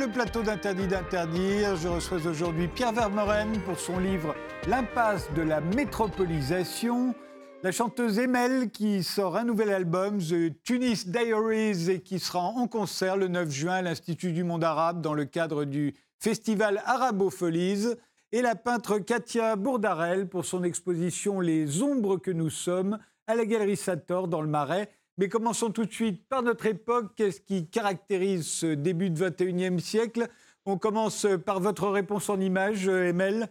[0.00, 1.76] Le plateau d'Interdit d'interdire.
[1.76, 4.34] Je reçois aujourd'hui Pierre Vermeuren pour son livre
[4.66, 7.14] L'impasse de la métropolisation.
[7.62, 12.66] La chanteuse Emel qui sort un nouvel album, The Tunis Diaries, et qui sera en
[12.66, 17.88] concert le 9 juin à l'Institut du monde arabe dans le cadre du festival Arabofolies.
[18.32, 23.44] Et la peintre Katia Bourdarel pour son exposition Les ombres que nous sommes à la
[23.44, 24.88] Galerie Sator dans le Marais.
[25.20, 27.12] Mais commençons tout de suite par notre époque.
[27.14, 30.30] Qu'est-ce qui caractérise ce début de 21e siècle?
[30.64, 33.50] On commence par votre réponse en images, Emel.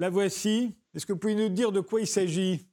[0.00, 0.74] La voici.
[0.92, 2.66] Est-ce que vous pouvez nous dire de quoi il s'agit?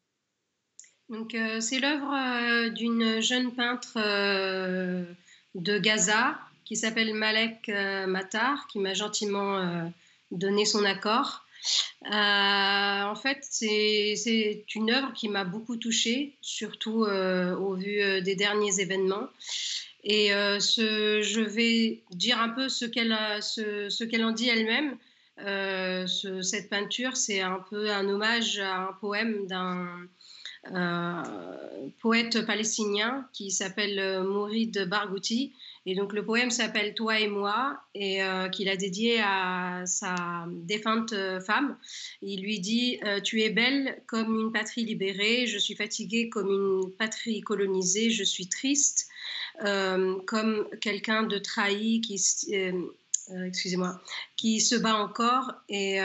[1.07, 5.03] Donc, euh, c'est l'œuvre euh, d'une jeune peintre euh,
[5.53, 7.71] de Gaza qui s'appelle Malek
[8.07, 9.91] Matar, qui m'a gentiment
[10.31, 11.45] donné son accord.
[12.07, 18.21] Euh, en fait, c'est une œuvre qui m'a beaucoup touchée, surtout euh, au vu euh,
[18.21, 19.27] des derniers événements.
[20.03, 24.97] Et je vais dire un peu ce qu'elle en dit elle-même.
[26.41, 30.07] cette peinture, c'est un peu un hommage à un poème d'un
[31.99, 35.53] poète palestinien qui s'appelle Mourid Barghouti
[35.85, 40.45] et donc le poème s'appelle Toi et moi et euh, qu'il a dédié à sa
[40.47, 41.77] défunte euh, femme.
[42.21, 46.49] Il lui dit euh, Tu es belle comme une patrie libérée, je suis fatiguée comme
[46.49, 49.07] une patrie colonisée, je suis triste
[50.25, 52.15] comme quelqu'un de trahi qui
[53.45, 54.01] excusez-moi,
[54.35, 55.99] qui se bat encore et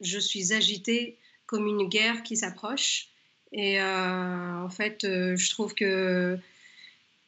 [0.00, 3.08] je suis agitée comme une guerre qui s'approche.
[3.52, 6.38] Et en fait, je trouve que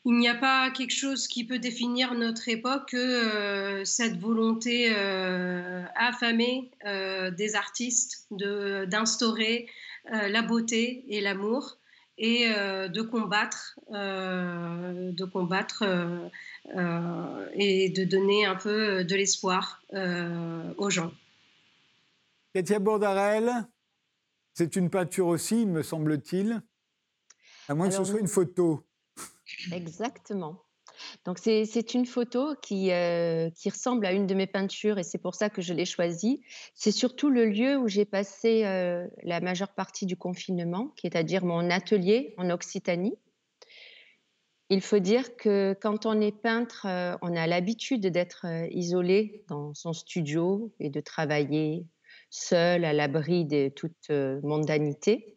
[0.05, 4.93] il n'y a pas quelque chose qui peut définir notre époque que euh, cette volonté
[4.93, 9.69] euh, affamée euh, des artistes de, d'instaurer
[10.11, 11.79] la beauté et l'amour
[12.19, 15.85] et de combattre, de combattre
[17.55, 19.81] et de donner un peu de l'espoir
[20.77, 21.13] aux gens.
[22.53, 23.53] Katia Bordarel,
[24.55, 26.61] c'est une peinture aussi, me semble-t-il,
[27.69, 28.85] à moins que ce soit une photo.
[29.73, 30.65] Exactement.
[31.25, 35.19] Donc c'est une photo qui, euh, qui ressemble à une de mes peintures et c'est
[35.19, 36.43] pour ça que je l'ai choisie.
[36.75, 41.17] C'est surtout le lieu où j'ai passé euh, la majeure partie du confinement, qui est
[41.17, 43.17] à dire mon atelier en Occitanie.
[44.69, 49.75] Il faut dire que quand on est peintre, euh, on a l'habitude d'être isolé dans
[49.75, 51.87] son studio et de travailler
[52.31, 54.11] seul à l'abri de toute
[54.43, 55.37] mondanité.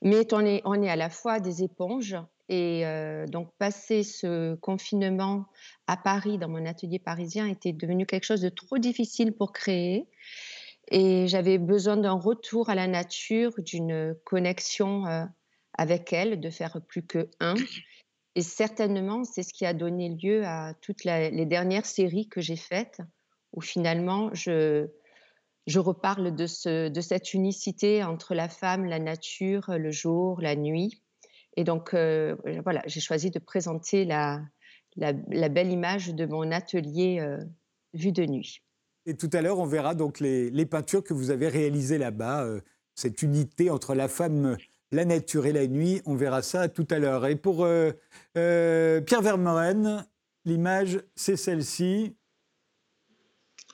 [0.00, 2.16] Mais on est, on est à la fois des éponges
[2.48, 2.84] et
[3.28, 5.46] donc, passer ce confinement
[5.86, 10.08] à Paris, dans mon atelier parisien, était devenu quelque chose de trop difficile pour créer.
[10.90, 15.04] Et j'avais besoin d'un retour à la nature, d'une connexion
[15.74, 17.54] avec elle, de faire plus que un.
[18.34, 22.56] Et certainement, c'est ce qui a donné lieu à toutes les dernières séries que j'ai
[22.56, 23.00] faites,
[23.52, 24.88] où finalement, je,
[25.76, 26.46] reparle de
[27.00, 31.02] cette unicité entre la femme, la nature, le jour, la nuit
[31.58, 34.40] et donc, euh, voilà, j'ai choisi de présenter la,
[34.94, 37.36] la, belle image de mon atelier euh,
[37.94, 38.62] vu de nuit.
[39.06, 42.44] Et tout à l'heure, on verra donc les, les, peintures que vous avez réalisées là-bas,
[42.44, 42.60] euh,
[42.94, 44.56] cette unité entre la femme,
[44.92, 46.00] la nature et la nuit.
[46.06, 47.26] On verra ça tout à l'heure.
[47.26, 47.66] Et pour
[48.34, 50.06] Pierre Vermeuren,
[50.44, 52.14] l'image, c'est celle-ci.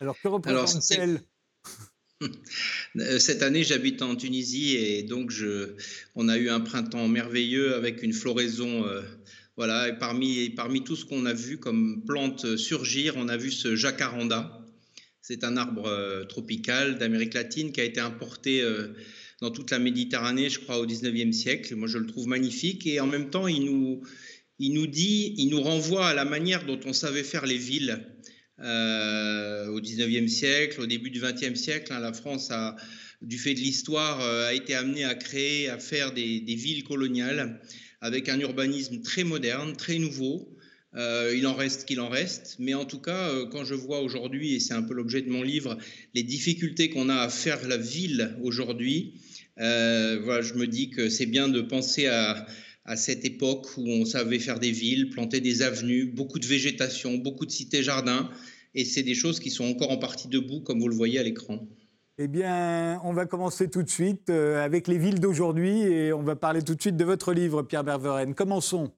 [0.01, 1.17] Alors, que représente-t-elle?
[1.17, 1.19] Euh,
[3.19, 5.33] cette année, j'habite en Tunisie et donc
[6.15, 8.87] on a eu un printemps merveilleux avec une floraison.
[8.87, 9.03] Euh,
[9.57, 10.53] voilà, parmi,
[10.85, 14.61] tout ce qu'on a vu comme plante surgir, on a vu ce jacaranda.
[15.21, 18.63] C'est un arbre euh, tropical d'Amérique latine qui a été importé
[19.41, 21.75] dans toute la Méditerranée, je crois, au 19e siècle.
[21.77, 26.09] Moi, je le trouve magnifique et en même temps, il nous dit, il nous renvoie
[26.09, 28.14] à la manière dont on savait faire les villes
[28.61, 31.93] euh, au 19e siècle, au début du 20e siècle.
[31.93, 32.77] Hein, la France, a,
[33.21, 37.61] du fait de l'histoire, euh, a été amenée à créer, à faire des, villes coloniales
[38.01, 40.57] avec un urbanisme très moderne, très nouveau.
[40.95, 44.55] Euh, il en reste qu'il en reste, mais en tout cas, quand je vois aujourd'hui,
[44.55, 45.77] et c'est un peu l'objet de mon livre,
[46.15, 49.15] les difficultés qu'on a à faire la ville aujourd'hui,
[49.57, 52.47] voilà, je me dis que c'est bien de penser à,
[52.85, 57.17] à cette époque où on savait faire des villes, planter des avenues, beaucoup de végétation,
[57.17, 58.31] beaucoup de cités-jardins.
[58.75, 61.23] Et c'est des choses qui sont encore en partie debout, comme vous le voyez à
[61.23, 61.67] l'écran.
[62.19, 66.23] Eh bien, on va commencer tout de suite euh, avec les villes d'aujourd'hui et on
[66.23, 68.35] va parler tout de suite de votre livre, Pierre Berveren.
[68.35, 68.93] Commençons.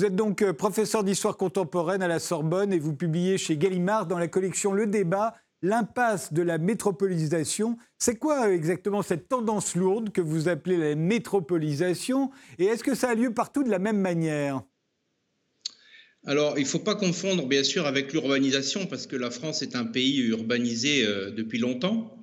[0.00, 4.06] Vous êtes donc euh, professeur d'histoire contemporaine à la Sorbonne et vous publiez chez Gallimard
[4.06, 7.76] dans la collection Le Débat l'impasse de la métropolisation.
[7.98, 13.10] C'est quoi exactement cette tendance lourde que vous appelez la métropolisation Et est-ce que ça
[13.10, 14.62] a lieu partout de la même manière?
[16.24, 19.76] Alors, il ne faut pas confondre, bien sûr, avec l'urbanisation, parce que la France est
[19.76, 22.16] un pays urbanisé euh, depuis longtemps,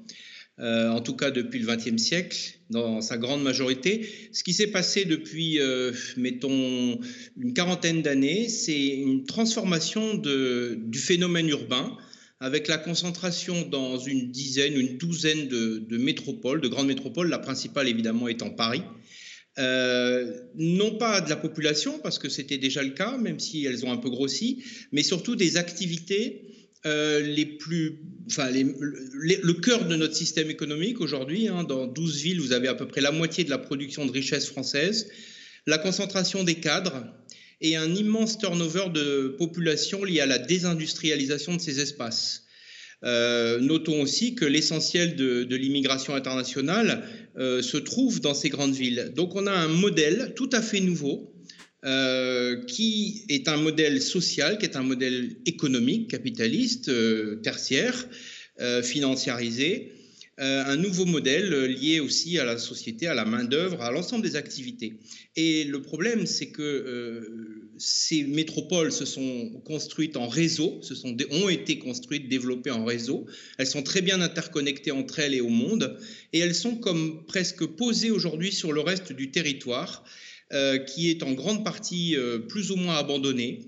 [0.59, 2.37] euh, en tout cas depuis le XXe siècle,
[2.69, 4.09] dans sa grande majorité.
[4.31, 6.99] Ce qui s'est passé depuis, euh, mettons,
[7.37, 11.97] une quarantaine d'années, c'est une transformation du phénomène urbain,
[12.39, 17.87] avec la concentration dans une dizaine, une douzaine de métropoles, de grandes métropoles, la principale
[17.87, 18.83] évidemment étant Paris.
[19.59, 23.85] Euh, non pas de la population, parce que c'était déjà le cas, même si elles
[23.85, 26.43] ont un peu grossi, mais surtout des activités
[26.87, 31.49] euh, les plus, enfin, le cœur de notre système économique aujourd'hui.
[31.49, 34.11] Hein, dans 12 villes, vous avez à peu près la moitié de la production de
[34.11, 35.09] richesse française,
[35.65, 37.05] la concentration des cadres
[37.59, 42.45] et un immense turnover de population lié à la désindustrialisation de ces espaces.
[43.03, 47.03] Euh, notons aussi que l'essentiel de, l'immigration internationale
[47.37, 49.11] euh, se trouve dans ces grandes villes.
[49.13, 51.33] Donc on a un modèle tout à fait nouveau
[51.87, 56.91] euh, qui est un modèle social, qui est un modèle économique, capitaliste,
[57.41, 58.07] tertiaire,
[58.83, 59.93] financiarisé,
[60.39, 64.93] un nouveau modèle lié aussi à la société, à la main-d'œuvre, à l'ensemble des activités.
[65.35, 71.49] Et le problème, c'est que ces métropoles se sont construites en réseau, se sont, ont
[71.49, 73.25] été construites, développées en réseau.
[73.57, 75.97] Elles sont très bien interconnectées entre elles et au monde,
[76.33, 80.09] et elles sont comme presque posées aujourd'hui sur le reste du territoire, euh,
[80.85, 83.61] qui est en grande partie euh, plus ou moins abandonné.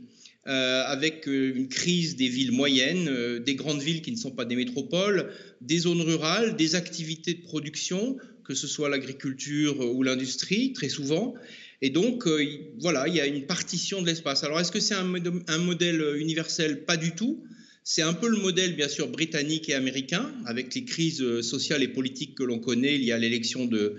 [0.47, 4.55] Euh, avec une crise des villes moyennes, des grandes villes qui ne sont pas des
[4.55, 5.31] métropoles,
[5.61, 11.35] des zones rurales, des activités de production, que ce soit l'agriculture ou l'industrie, très souvent,
[11.81, 12.45] et donc, euh,
[12.79, 14.43] voilà, il y a une partition de l'espace.
[14.43, 16.83] Alors, est-ce que c'est un, modèle universel?
[16.83, 17.43] Pas du tout.
[17.83, 21.81] C'est un peu le modèle, bien sûr, britannique et américain, avec les crises euh, sociales
[21.81, 22.95] et politiques que l'on connaît.
[22.95, 23.95] Il y a l'élection de,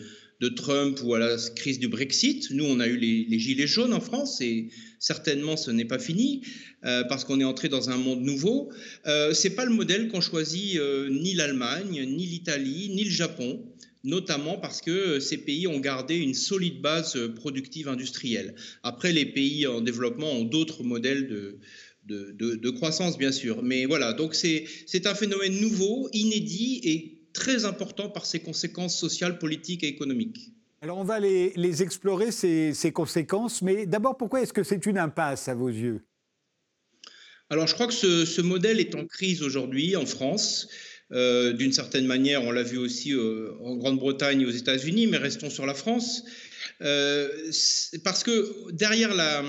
[0.48, 2.50] Trump ou à la crise du Brexit.
[2.50, 6.42] Nous, on a eu les, gilets jaunes en France et certainement ce n'est pas fini
[6.84, 8.70] euh, parce qu'on est entré dans un monde nouveau.
[9.06, 10.78] Euh, c'est pas le modèle qu'ont choisi
[11.10, 13.64] ni l'Allemagne, ni l'Italie, ni le Japon
[14.04, 18.54] notamment parce que euh, ces pays ont gardé une solide base euh, productive industrielle.
[18.82, 21.58] Après, les pays en développement ont d'autres modèles de,
[22.06, 23.62] de, croissance, bien sûr.
[23.62, 29.38] Mais voilà, donc c'est un phénomène nouveau, inédit et très important par ses conséquences sociales,
[29.38, 30.52] politiques et économiques.
[30.82, 34.86] Alors on va les, les explorer, ces, ces, conséquences, mais d'abord, pourquoi est-ce que c'est
[34.86, 36.02] une impasse à vos yeux?
[37.50, 40.68] Alors je crois que ce, ce modèle est en crise aujourd'hui en France.
[41.12, 45.16] Euh, d'une certaine manière, on l'a vu aussi euh, en Grande-Bretagne et aux États-Unis, mais
[45.16, 46.24] restons sur la France.
[46.82, 47.28] Euh,
[48.04, 49.44] parce que derrière la...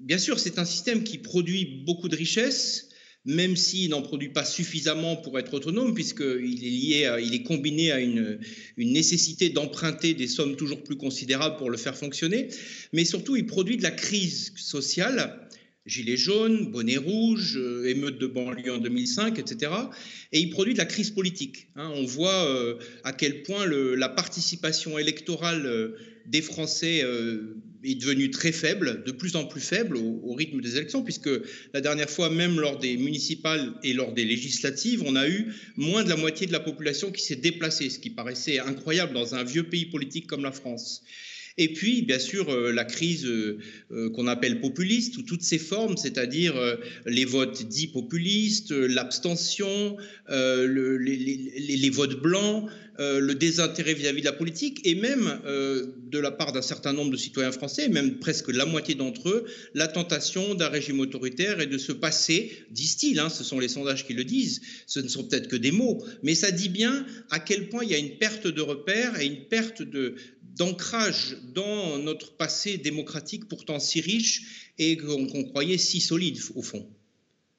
[0.00, 2.90] Bien sûr, c'est un système qui produit beaucoup de richesses,
[3.26, 7.90] même s'il n'en produit pas suffisamment pour être autonome, puisqu'il est lié, il est combiné
[7.90, 8.38] à une,
[8.76, 12.48] une nécessité d'emprunter des sommes toujours plus considérables pour le faire fonctionner.
[12.92, 15.40] Mais surtout, il produit de la crise sociale
[15.86, 19.70] Gilets jaunes, bonnet rouge, euh, émeute de banlieue en 2005, etc.
[20.32, 21.68] Et il produit de la crise politique.
[21.76, 21.92] Hein.
[21.94, 22.74] On voit euh,
[23.04, 27.04] à quel point la participation électorale euh, des Français
[27.84, 31.30] est devenue très faible, de plus en plus faible au, rythme des élections, puisque
[31.72, 36.02] la dernière fois, même lors des municipales et lors des législatives, on a eu moins
[36.02, 39.44] de la moitié de la population qui s'est déplacée, ce qui paraissait incroyable dans un
[39.44, 41.04] vieux pays politique comme la France.
[41.58, 43.58] Et puis, bien sûr, euh, la crise euh,
[43.90, 46.54] euh, qu'on appelle populiste, ou toutes ses formes, c'est-à-dire
[47.06, 49.96] les votes dits populistes, l'abstention,
[50.28, 56.62] les, votes blancs, le désintérêt vis-à-vis de la politique, et même de la part d'un
[56.62, 59.44] certain nombre de citoyens français, même presque la moitié d'entre eux,
[59.74, 64.06] la tentation d'un régime autoritaire et de se passer, disent-ils, hein, ce sont les sondages
[64.06, 67.38] qui le disent, ce ne sont peut-être que des mots, mais ça dit bien à
[67.38, 70.16] quel point il y a une perte de repères et une perte de,
[70.56, 76.86] d'ancrage dans notre passé démocratique pourtant si riche et qu'on croyait si solide au fond.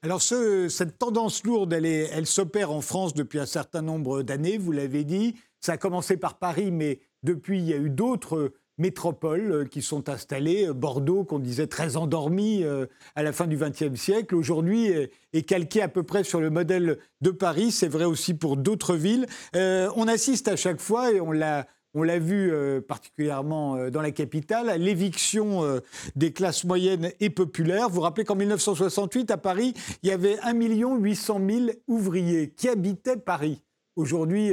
[0.02, 5.04] Alors cette tendance lourde, elle, s'opère en France depuis un certain nombre d'années, vous l'avez
[5.04, 5.34] dit.
[5.60, 9.82] Ça a commencé par Paris, mais depuis, il y a eu d'autres métropoles euh, qui
[9.82, 10.72] sont installées.
[10.72, 12.86] Bordeaux, qu'on disait très endormi euh,
[13.16, 14.92] à la fin du XXe siècle, aujourd'hui
[15.32, 17.72] est calqué à peu près sur le modèle de Paris.
[17.72, 19.26] C'est vrai aussi pour d'autres villes.
[19.56, 23.90] Euh, on assiste à chaque fois, et on l'a on l'a vu euh, particulièrement euh,
[23.90, 25.80] dans la capitale, l'éviction euh,
[26.16, 27.88] des classes moyennes et populaires.
[27.88, 30.54] Vous vous rappelez qu'en 1968, à Paris, il y avait 1
[30.98, 33.62] 800 000 ouvriers qui habitaient Paris.
[33.96, 34.52] Aujourd'hui,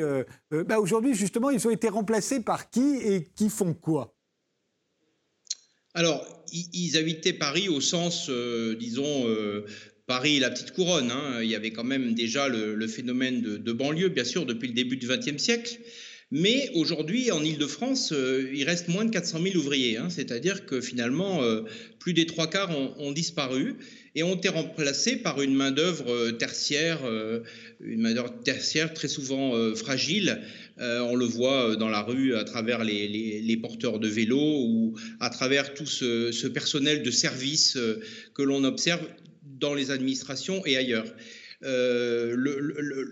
[0.50, 4.16] bah, aujourd'hui, justement, ils ont été remplacés par qui et qui font quoi?
[5.94, 9.28] Alors, ils habitaient Paris au sens, disons,
[10.08, 11.12] Paris, la petite couronne.
[11.12, 11.44] Hein.
[11.44, 14.98] Il y avait quand même déjà le, phénomène de, banlieue, bien sûr, depuis le début
[14.98, 15.78] du XXe siècle.
[16.38, 19.96] Mais aujourd'hui, en Ile-de-France, euh, il reste moins de 400 000 ouvriers.
[19.96, 20.10] Hein.
[20.10, 21.62] C'est-à-dire que finalement, euh,
[21.98, 23.78] plus des trois quarts ont, disparu
[24.16, 27.00] et ont été remplacés par une main-d'œuvre euh, tertiaire,
[27.80, 30.42] une main-d'œuvre tertiaire très souvent fragile.
[30.78, 35.74] on le voit dans la rue à travers les, porteurs de vélos ou à travers
[35.74, 37.78] tout ce personnel de service
[38.34, 39.08] que l'on observe
[39.58, 41.08] dans les administrations et ailleurs.
[41.64, 42.36] Euh,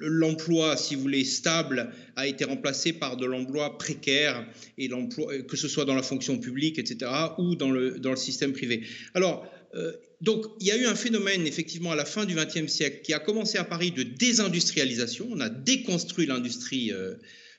[0.01, 4.45] l'emploi, si vous voulez, stable a été remplacé par de l'emploi précaire,
[4.77, 8.17] et l'emploi, que ce soit dans la fonction publique, etc., ou dans le, dans le
[8.17, 8.83] système privé.
[9.13, 12.71] Alors, euh, donc, il y a eu un phénomène, effectivement, à la fin du XXe
[12.71, 15.27] siècle, qui a commencé à Paris de désindustrialisation.
[15.31, 17.15] On a déconstruit l'industrie euh,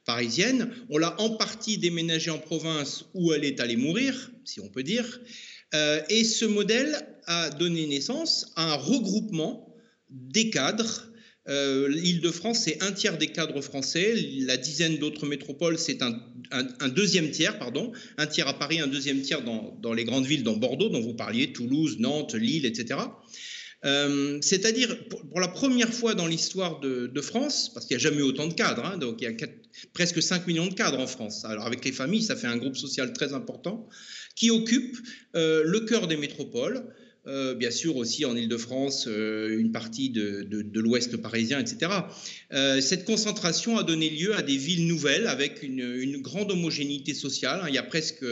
[0.07, 0.71] parisienne.
[0.91, 4.83] On l'a en partie déménagée en province où elle est allée mourir, si on peut
[4.83, 5.21] dire.
[6.09, 6.95] et ce modèle
[7.27, 9.74] a donné naissance à un regroupement
[10.15, 11.11] des cadres.
[11.49, 14.15] Euh, L'Île-de-France, c'est un tiers des cadres français.
[14.41, 16.19] La dizaine d'autres métropoles, c'est un,
[16.89, 17.93] deuxième tiers, pardon.
[18.17, 21.15] Un tiers à Paris, un deuxième tiers dans, les grandes villes, dans Bordeaux, dont vous
[21.15, 23.01] parliez, Toulouse, Nantes, Lille, etc.
[23.85, 28.21] Euh, c'est-à-dire, pour, la première fois dans l'histoire de, France, parce qu'il n'y a jamais
[28.21, 29.47] eu autant de cadres, hein, donc il y a
[29.93, 31.45] presque 5 millions de cadres en France.
[31.45, 33.87] Alors avec les familles, ça fait un groupe social très important,
[34.35, 34.97] qui occupe
[35.37, 36.85] euh, le cœur des métropoles.
[37.27, 41.91] Euh, bien sûr aussi en Ile-de-France, euh, une partie de, l'ouest parisien, etc.
[42.53, 47.63] Euh, cette concentration a donné lieu à des villes nouvelles avec une, grande homogénéité sociale.
[47.69, 48.25] Il y a presque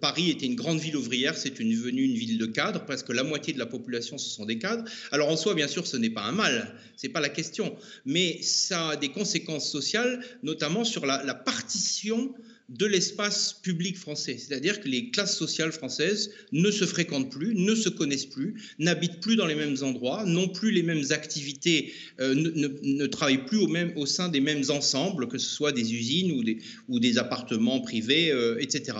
[0.00, 2.84] Paris était une grande ville ouvrière, c'est devenu une ville de cadres.
[2.84, 4.84] Presque la moitié de la population ce sont des cadres.
[5.10, 8.40] Alors en soi, bien sûr, ce n'est pas un mal, c'est pas la question, mais
[8.42, 12.32] ça a des conséquences sociales, notamment sur la partition
[12.70, 14.38] de l'espace public français.
[14.38, 19.20] C'est-à-dire que les classes sociales françaises ne se fréquentent plus, ne se connaissent plus, n'habitent
[19.20, 23.58] plus dans les mêmes endroits, n'ont plus les mêmes activités, euh, ne, travaillent plus
[23.96, 26.58] au, sein des mêmes ensembles, que ce soit des usines ou des,
[26.88, 28.98] ou des appartements privés, euh, etc.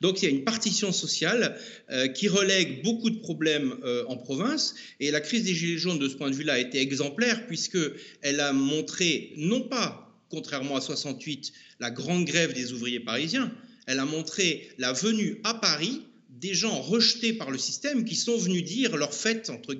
[0.00, 1.56] Donc il y a une partition sociale
[1.90, 3.76] euh, qui relègue beaucoup de problèmes
[4.08, 4.74] en province.
[5.00, 8.40] Et la crise des Gilets jaunes, de ce point de vue-là, a été exemplaire, puisqu'elle
[8.40, 13.52] a montré, non pas contrairement à 68, la grande grève des ouvriers parisiens,
[13.86, 16.00] elle a montré la venue à Paris
[16.40, 19.76] des gens rejetés par le système qui sont venus dire leur fête, entre,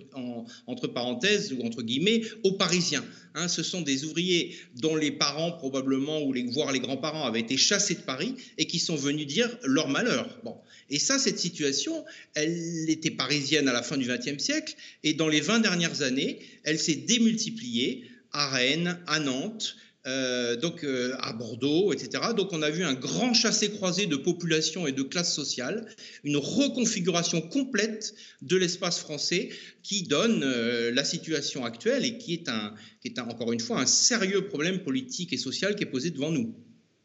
[0.67, 3.05] entre parenthèses ou entre guillemets, aux Parisiens.
[3.35, 7.41] Hein, ce sont des ouvriers dont les parents, probablement, ou les, voire les grands-parents, avaient
[7.41, 10.39] été chassés de Paris et qui sont venus dire leur malheur.
[10.45, 10.57] Bon.
[10.89, 12.05] Et ça, cette situation,
[12.35, 16.39] elle était parisienne à la fin du XXe siècle, et dans les 20 dernières années,
[16.63, 22.25] elle s'est démultipliée à Rennes, à Nantes, euh, donc euh, à Bordeaux, etc.
[22.37, 25.87] Donc on a vu un grand chassé-croisé de population et de classes sociales,
[26.25, 29.51] une reconfiguration complète de l'espace français
[29.85, 33.81] qui donne euh, la situation actuelle et qui est, un, qui est encore une fois
[33.81, 36.53] un sérieux problème politique et social qui est posé devant nous.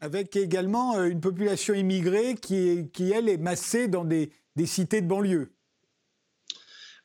[0.00, 5.06] Avec également une population immigrée qui, qui elle, est massée dans des, des cités de
[5.06, 5.50] banlieue.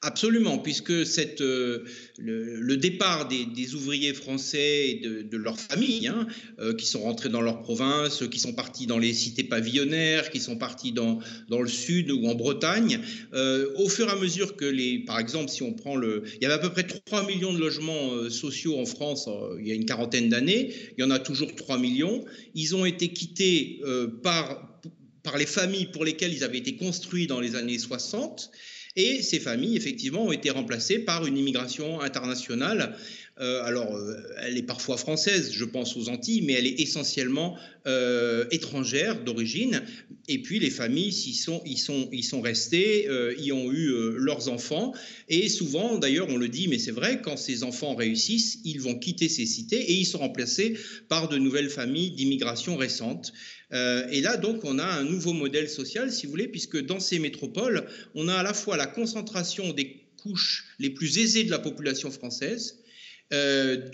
[0.05, 1.85] Absolument, puisque euh,
[2.17, 6.27] le, départ des, ouvriers français et de, leurs familles, hein,
[6.59, 10.41] euh, qui sont rentrés dans leur province, qui sont partis dans les cités pavillonnaires, qui
[10.41, 12.99] sont partis dans, dans le sud ou en Bretagne,
[13.33, 16.43] euh, au fur et à mesure que les, par exemple, si on prend le, il
[16.43, 19.73] y avait à peu près 3 millions de logements sociaux en France il y a
[19.73, 23.79] une quarantaine d'années, il y en a toujours 3 millions, ils ont été quittés
[24.21, 24.81] par,
[25.23, 28.51] par les familles pour lesquelles ils avaient été construits dans les années 60
[28.95, 32.95] et ces familles, effectivement, ont été remplacées par une immigration internationale.
[33.39, 37.57] Euh, alors, euh, elle est parfois française, je pense aux Antilles, mais elle est essentiellement
[37.87, 39.81] euh, étrangère d'origine.
[40.27, 43.07] Et puis, les familles y sont, y sont, sont restées,
[43.39, 44.93] y ont eu leurs enfants.
[45.29, 48.97] Et souvent, d'ailleurs, on le dit, mais c'est vrai, quand ces enfants réussissent, ils vont
[48.97, 50.77] quitter ces cités et ils sont remplacés
[51.09, 53.33] par de nouvelles familles d'immigration récente.
[53.71, 57.19] Et là, donc, on a un nouveau modèle social, si vous voulez, puisque dans ces
[57.19, 57.85] métropoles,
[58.15, 62.11] on a à la fois la concentration des couches les plus aisées de la population
[62.11, 62.82] française,
[63.31, 63.89] euh,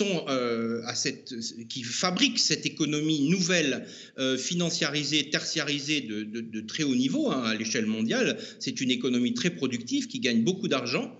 [0.00, 0.82] euh,
[1.68, 3.86] qui fabriquent cette économie nouvelle,
[4.38, 8.38] financiarisée, tertiarisée de, très haut niveau hein, à l'échelle mondiale.
[8.58, 11.10] C'est une économie très productive qui gagne beaucoup d'argent.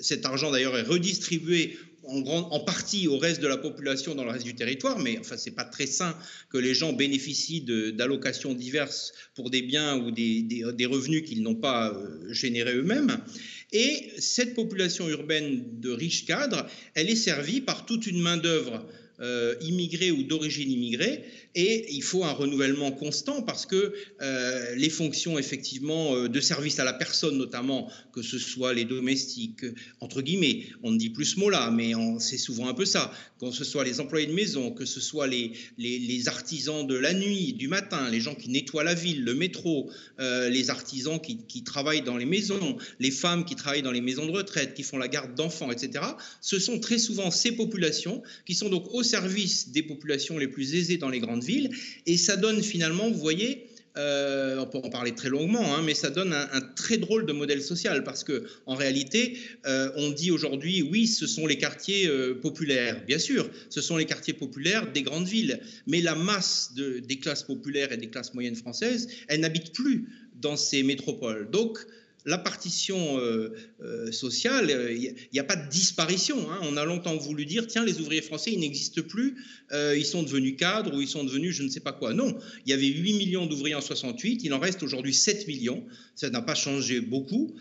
[0.00, 4.44] Cet argent d'ailleurs est redistribué en, partie au reste de la population dans le reste
[4.44, 6.16] du territoire, mais enfin, c'est pas très sain
[6.48, 11.54] que les gens bénéficient d'allocations diverses pour des biens ou des, des, revenus qu'ils n'ont
[11.54, 13.18] pas euh, générés eux-mêmes.
[13.72, 18.84] Et cette population urbaine de riches cadres, elle est servie par toute une main-d'œuvre
[19.20, 21.22] euh, immigrés ou d'origine immigrée.
[21.54, 26.78] Et il faut un renouvellement constant parce que euh, les fonctions effectivement euh, de service
[26.78, 29.66] à la personne notamment, que ce soit les domestiques,
[30.00, 33.50] entre guillemets, on ne dit plus ce mot-là, mais c'est souvent un peu ça, que
[33.50, 37.52] ce soit les employés de maison, que ce soit les, les, artisans de la nuit,
[37.52, 42.02] du matin, les gens qui nettoient la ville, le métro, les artisans qui, qui travaillent
[42.02, 45.08] dans les maisons, les femmes qui travaillent dans les maisons de retraite, qui font la
[45.08, 46.04] garde d'enfants, etc.
[46.40, 49.02] Ce sont très souvent ces populations qui sont donc au
[49.68, 51.70] des populations les plus aisées dans les grandes villes.
[52.06, 53.66] Et ça donne finalement, vous voyez,
[53.98, 57.32] euh, on peut en parler très longuement, hein, mais ça donne un, très drôle de
[57.32, 59.36] modèle social parce que en réalité,
[59.66, 63.04] euh, on dit aujourd'hui, oui, ce sont les quartiers euh, populaires.
[63.06, 67.18] Bien sûr, ce sont les quartiers populaires des grandes villes, mais la masse de, des
[67.18, 71.50] classes populaires et des classes moyennes françaises, elle n'habite plus dans ces métropoles.
[71.50, 71.78] Donc,
[72.26, 76.50] la partition euh, euh, sociale, il euh, n'y a, pas de disparition.
[76.50, 76.58] Hein.
[76.62, 79.36] On a longtemps voulu dire, tiens, les ouvriers français, ils n'existent plus,
[79.72, 82.12] ils sont devenus cadres ou ils sont devenus je ne sais pas quoi.
[82.12, 82.36] Non,
[82.66, 85.84] il y avait 8 millions d'ouvriers en 68, il en reste aujourd'hui 7 millions.
[86.14, 87.54] Ça n'a pas changé beaucoup.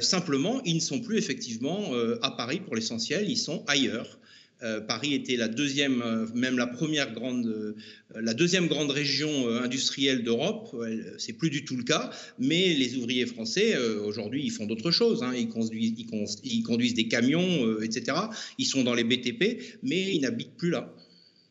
[0.00, 1.92] simplement, ils ne sont plus effectivement
[2.22, 4.17] à Paris pour l'essentiel, ils sont ailleurs.
[4.62, 7.76] Euh, Paris était la deuxième, euh, même la première grande, euh,
[8.20, 10.74] la deuxième grande région industrielle d'Europe.
[11.18, 15.22] C'est plus du tout le cas, mais les ouvriers français aujourd'hui ils font d'autres choses.
[15.22, 15.32] Hein.
[15.36, 18.16] Ils, conduisent, des camions, etc.
[18.58, 20.92] Ils sont dans les BTP, mais ils n'habitent plus là.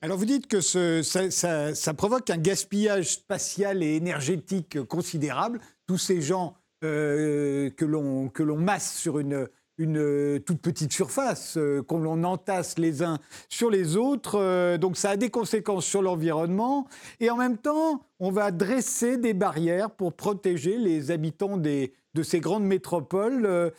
[0.02, 5.60] Alors vous dites que ça, ça, provoque un gaspillage spatial et énergétique considérable.
[5.86, 9.48] Tous ces gens que l'on masse sur une
[9.78, 13.20] une euh, toute petite surface euh, qu'on entasse les uns
[13.50, 14.40] sur les autres.
[14.40, 16.88] Euh, donc ça a des conséquences sur l'environnement.
[17.20, 22.24] Et en même temps, on va dresser des barrières pour protéger les habitants des, de
[22.24, 23.72] ces grandes métropoles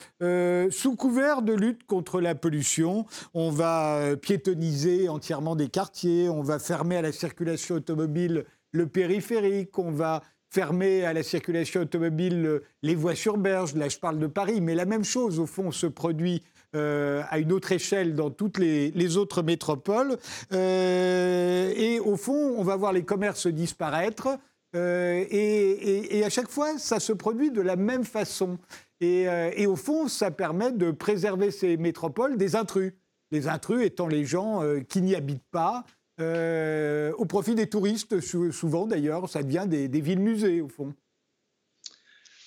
[0.71, 3.05] sous couvert de lutte contre la pollution.
[3.35, 9.77] On va piétoniser entièrement des quartiers, on va fermer à la circulation automobile le périphérique,
[9.79, 14.19] on va fermer à la circulation automobile euh, les voies sur berge, là je parle
[14.19, 16.43] de Paris, mais la même chose au fond se produit
[16.75, 20.17] euh, à une autre échelle dans toutes les, autres métropoles.
[20.53, 24.39] Euh, et au fond, on va voir les commerces disparaître.
[24.75, 28.59] et, à chaque fois, ça se produit de la même façon.
[29.01, 32.93] Et, et, au fond, ça permet de préserver ces métropoles des intrus.
[33.31, 35.85] Les intrus étant les gens qui n'y habitent pas,
[36.21, 40.95] euh, au profit des touristes, souvent d'ailleurs, ça devient des, villes-musées au fond.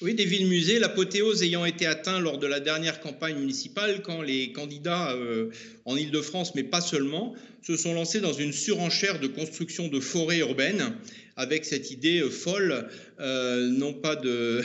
[0.01, 4.51] Oui, des villes-musées, l'apothéose ayant été atteint lors de la dernière campagne municipale, quand les
[4.51, 5.51] candidats euh,
[5.85, 10.39] en Ile-de-France, mais pas seulement, se sont lancés dans une surenchère de construction de forêts
[10.39, 10.95] urbaines,
[11.37, 14.63] avec cette idée euh, folle, non pas de,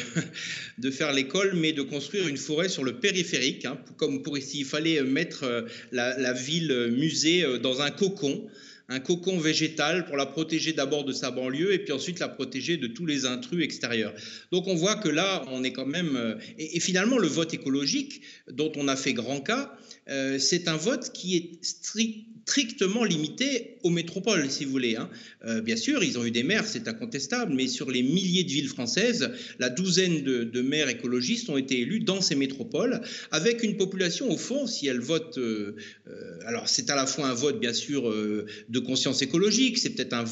[0.90, 4.64] faire l'école, mais de construire une forêt sur le périphérique, hein, comme pour ici, il
[4.64, 8.48] fallait mettre la ville-musée dans un cocon
[8.88, 12.76] un cocon végétal pour la protéger d'abord de sa banlieue et puis ensuite la protéger
[12.76, 14.14] de tous les intrus extérieurs.
[14.52, 16.16] Donc on voit que là, on est quand même...
[16.16, 19.76] Euh, et, finalement, le vote écologique, dont on a fait grand cas,
[20.08, 24.94] euh, c'est un vote qui est strict strictement limité aux métropoles, si vous voulez.
[24.94, 25.10] Hein.
[25.44, 28.50] Euh, bien sûr, ils ont eu des maires, c'est incontestable, mais sur les milliers de
[28.50, 33.00] villes françaises, la douzaine de, maires écologistes ont été élus dans ces métropoles,
[33.32, 35.74] avec une population, au fond, si elle vote, euh,
[36.06, 40.14] euh, alors c'est à la fois un vote, bien sûr, de conscience écologique, c'est peut-être
[40.14, 40.24] un,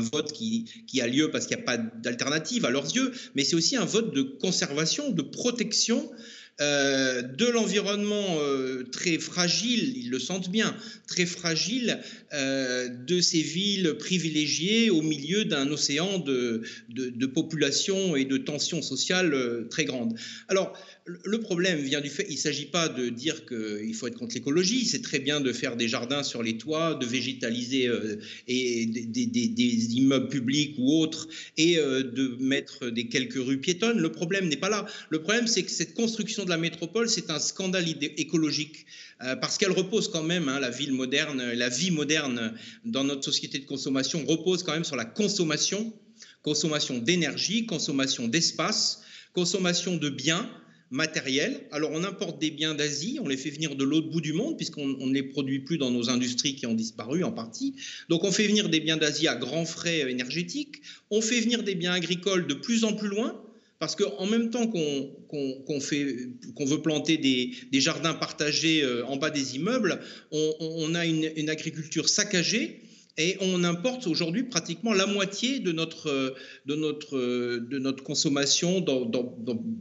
[0.00, 0.64] vote qui,
[1.00, 3.84] a lieu parce qu'il n'y a pas d'alternative à leurs yeux, mais c'est aussi un
[3.84, 6.10] vote de conservation, de protection
[6.60, 12.00] euh, de l'environnement euh, très fragile, ils le sentent bien, très fragile
[12.32, 18.36] euh, de ces villes privilégiées au milieu d'un océan de, de, de, population et de
[18.38, 20.18] tensions sociales très grandes.
[20.48, 20.76] Alors,
[21.24, 24.34] le problème vient du fait, il ne s'agit pas de dire qu'il faut être contre
[24.34, 28.16] l'écologie, c'est très bien de faire des jardins sur les toits, de végétaliser euh,
[28.46, 33.98] et des, immeubles publics ou autres, et euh, de mettre des quelques rues piétonnes.
[33.98, 34.86] Le problème n'est pas là.
[35.08, 38.86] Le problème, c'est que cette construction de la métropole, c'est un scandale écologique.
[39.22, 43.24] Euh, parce qu'elle repose quand même, hein, la ville moderne, la vie moderne dans notre
[43.24, 45.92] société de consommation repose quand même sur la consommation,
[46.42, 50.48] consommation d'énergie, consommation d'espace, consommation de biens,
[50.90, 51.66] matériel.
[51.70, 54.56] Alors on importe des biens d'Asie, on les fait venir de l'autre bout du monde
[54.56, 57.74] puisqu'on ne les produit plus dans nos industries qui ont disparu en partie.
[58.08, 60.76] Donc on fait venir des biens d'Asie à grands frais énergétiques,
[61.10, 63.42] on fait venir des biens agricoles de plus en plus loin.
[63.80, 70.00] Parce qu'en même temps qu'on veut planter des, jardins partagés euh, en bas des immeubles,
[70.32, 72.80] on, a une agriculture saccagée
[73.18, 77.18] et on importe aujourd'hui pratiquement la moitié de notre, de notre,
[77.58, 79.10] de notre consommation, dans,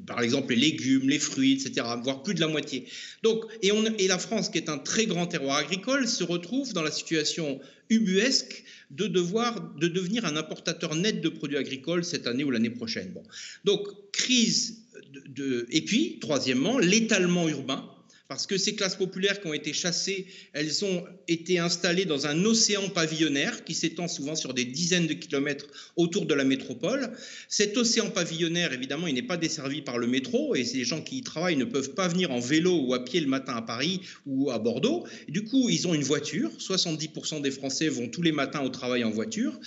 [0.07, 2.85] par exemple les légumes, les fruits, etc., voire plus de la moitié.
[3.21, 6.91] Donc, et, la France, qui est un très grand terroir agricole, se retrouve dans la
[6.91, 12.49] situation ubuesque de devoir de devenir un importateur net de produits agricoles cette année ou
[12.49, 13.11] l'année prochaine.
[13.13, 13.23] Bon.
[13.65, 14.83] Donc, crise
[15.27, 17.87] de, et puis, troisièmement, l'étalement urbain
[18.27, 22.43] parce que ces classes populaires qui ont été chassées, elles ont été installées dans un
[22.45, 27.11] océan pavillonnaire qui s'étend souvent sur des dizaines de kilomètres autour de la métropole.
[27.47, 31.19] Cet océan pavillonnaire, évidemment, il n'est pas desservi par le métro et les gens qui
[31.19, 34.01] y travaillent ne peuvent pas venir en vélo ou à pied le matin à Paris
[34.25, 35.05] ou à Bordeaux.
[35.27, 36.51] du coup, ils ont une voiture.
[36.59, 39.59] 70% des Français vont tous les matins au travail en voiture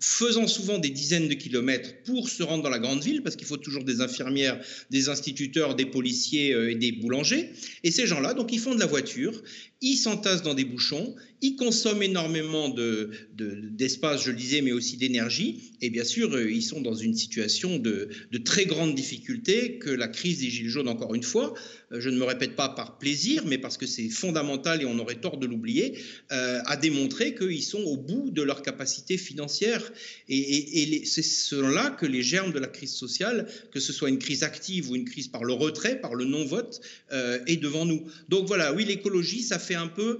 [0.00, 3.46] faisant souvent des dizaines de kilomètres pour se rendre dans la grande ville, parce qu'il
[3.46, 7.50] faut toujours des infirmières, des instituteurs, des policiers euh, et des boulangers.
[7.82, 9.42] Et ces gens-là, donc, ils font de la voiture,
[9.80, 14.96] ils s'entassent dans des bouchons, ils consomment énormément d'espace, de, je le disais, mais aussi
[14.96, 15.74] d'énergie.
[15.82, 19.90] Et bien sûr, euh, ils sont dans une situation de, de, très grande difficulté que
[19.90, 21.52] la crise des Gilets jaunes, encore une fois,
[21.92, 24.98] euh, je ne me répète pas par plaisir, mais parce que c'est fondamental et on
[24.98, 25.98] aurait tort de l'oublier,
[26.32, 29.92] euh, a démontré qu'ils sont au bout de leur capacité financière.
[30.28, 34.42] Et, c'est cela que les germes de la crise sociale, que ce soit une crise
[34.42, 38.06] active ou une crise par le retrait, par le non-vote, est devant nous.
[38.28, 40.18] Donc voilà, oui, l'écologie, ça fait un peu,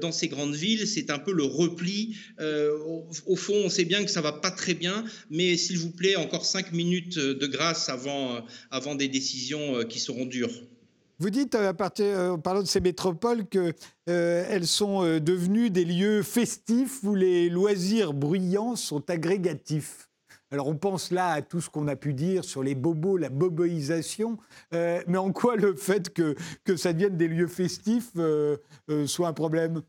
[0.00, 2.16] dans ces grandes ville, c'est un peu le repli.
[2.40, 2.76] Euh,
[3.26, 6.16] au, fond, on sait bien que ça va pas très bien, mais s'il vous plaît,
[6.16, 10.52] encore cinq minutes de grâce avant, euh, avant des décisions euh, qui seront dures.
[11.18, 17.04] Vous dites, à partir, en parlant de ces métropoles, qu'elles sont devenues des lieux festifs
[17.04, 20.08] où les loisirs bruyants sont agrégatifs.
[20.52, 23.30] Alors on pense là à tout ce qu'on a pu dire sur les bobos, la
[23.30, 24.38] boboisation,
[24.72, 28.12] mais en quoi le fait que, que ça devienne des lieux festifs
[29.06, 29.82] soit un problème?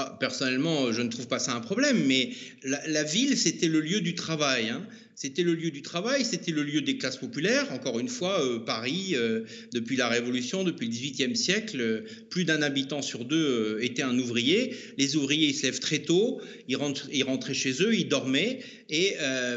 [0.00, 2.30] Ah, personnellement, je ne trouve pas ça un problème, mais
[2.62, 4.68] la, ville, c'était le lieu du travail.
[4.68, 4.86] Hein.
[5.20, 7.72] C'était le lieu du travail, c'était le lieu des classes populaires.
[7.72, 9.40] Encore une fois, euh, Paris, euh,
[9.72, 14.16] depuis la Révolution, depuis le XVIIIe siècle, euh, plus d'un habitant sur deux était un
[14.16, 14.76] ouvrier.
[14.96, 16.78] Les ouvriers, ils se lèvent très tôt, ils,
[17.12, 18.60] ils rentraient chez eux, ils dormaient.
[18.90, 19.14] Et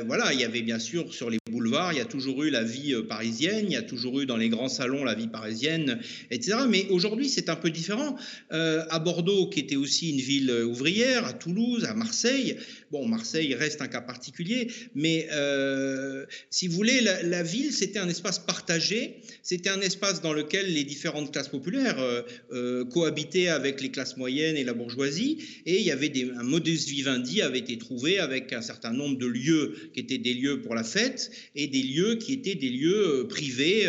[0.08, 2.64] voilà, il y avait bien sûr sur les boulevards, il y a toujours eu la
[2.64, 6.00] vie parisienne, il y a toujours eu dans les grands salons la vie parisienne,
[6.32, 6.58] etc.
[6.70, 8.16] Mais aujourd'hui, c'est un peu différent.
[8.50, 12.58] à Bordeaux, qui était aussi une ville ouvrière, à Toulouse, à Marseille,
[12.92, 18.10] bon, Marseille reste un cas particulier, mais euh, si vous voulez, la, ville, c'était un
[18.10, 23.82] espace partagé, c'était un espace dans lequel les différentes classes populaires euh, euh, cohabitaient avec
[23.82, 27.78] les classes moyennes et la bourgeoisie, et il y avait un modus vivendi avait été
[27.78, 31.68] trouvé avec un certain nombre de lieux qui étaient des lieux pour la fête et
[31.68, 33.88] des lieux qui étaient des lieux privés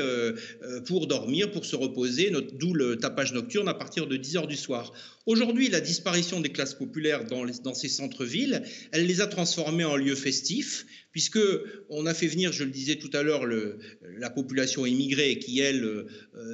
[0.86, 4.56] pour dormir, pour se reposer, d'où le tapage nocturne à partir de 10 heures du
[4.56, 4.92] soir.
[5.24, 10.16] Aujourd'hui, la disparition des classes populaires dans, ces centres-villes, elle les a transformés en lieux
[10.16, 11.38] festifs, puisque
[11.88, 15.84] on a fait venir, je le disais tout à l'heure, la population immigrée qui, elle,
[15.84, 16.06] euh,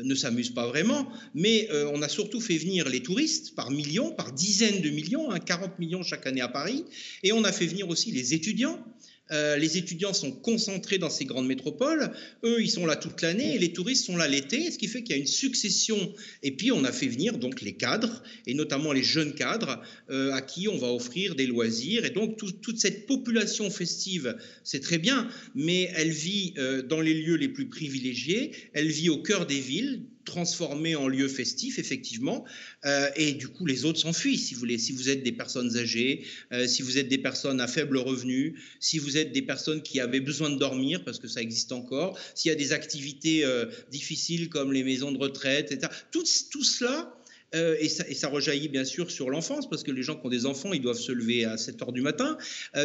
[0.03, 4.13] ne s'amuse pas vraiment, mais euh, on a surtout fait venir les touristes par millions,
[4.13, 6.85] par dizaines de millions, 40 hein, millions chaque année à Paris,
[7.23, 8.85] et on a fait venir aussi les étudiants
[9.33, 12.13] euh, les étudiants sont concentrés dans ces grandes métropoles.
[12.45, 15.03] Eux, ils sont là toute l'année et les touristes sont là l'été, ce qui fait
[15.03, 16.13] qu'il y a une succession.
[16.43, 20.33] Et puis, on a fait venir donc les cadres, et notamment les jeunes cadres, euh,
[20.33, 22.05] à qui on va offrir des loisirs.
[22.05, 27.15] Et donc, toute cette population festive, c'est très bien, mais elle vit euh, dans les
[27.15, 32.45] lieux les plus privilégiés, elle vit au cœur des villes, transformé en lieu festif, effectivement,
[32.85, 34.79] euh, et du coup, les autres s'enfuient, si vous voulez.
[34.79, 38.61] Si vous êtes des personnes âgées, euh, si vous êtes des personnes à faible revenu,
[38.79, 42.19] si vous êtes des personnes qui avaient besoin de dormir, parce que ça existe encore,
[42.35, 45.91] s'il y a des activités euh, difficiles comme les maisons de retraite, etc.
[46.13, 47.15] Tout, tout cela,
[47.55, 50.45] et, ça, ça, rejaillit bien sûr sur l'enfance, parce que les gens qui ont des
[50.45, 52.37] enfants, ils doivent se lever à 7 heures du matin.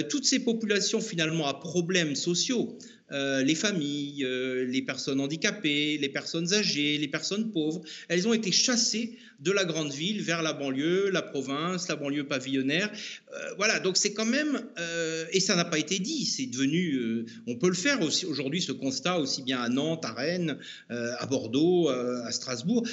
[0.09, 2.77] toutes ces populations finalement à problèmes sociaux,
[3.11, 8.33] euh, les familles, euh, les personnes handicapées, les personnes âgées, les personnes pauvres, elles ont
[8.33, 12.89] été chassées de la grande ville vers la banlieue, la province, la banlieue pavillonnaire.
[13.33, 14.63] Euh, voilà, donc c'est quand même,
[15.31, 18.71] et ça n'a pas été dit, c'est devenu, on peut le faire aussi aujourd'hui, ce
[18.71, 20.57] constat, aussi bien à Nantes, à Rennes,
[20.89, 22.87] à Bordeaux, à Strasbourg,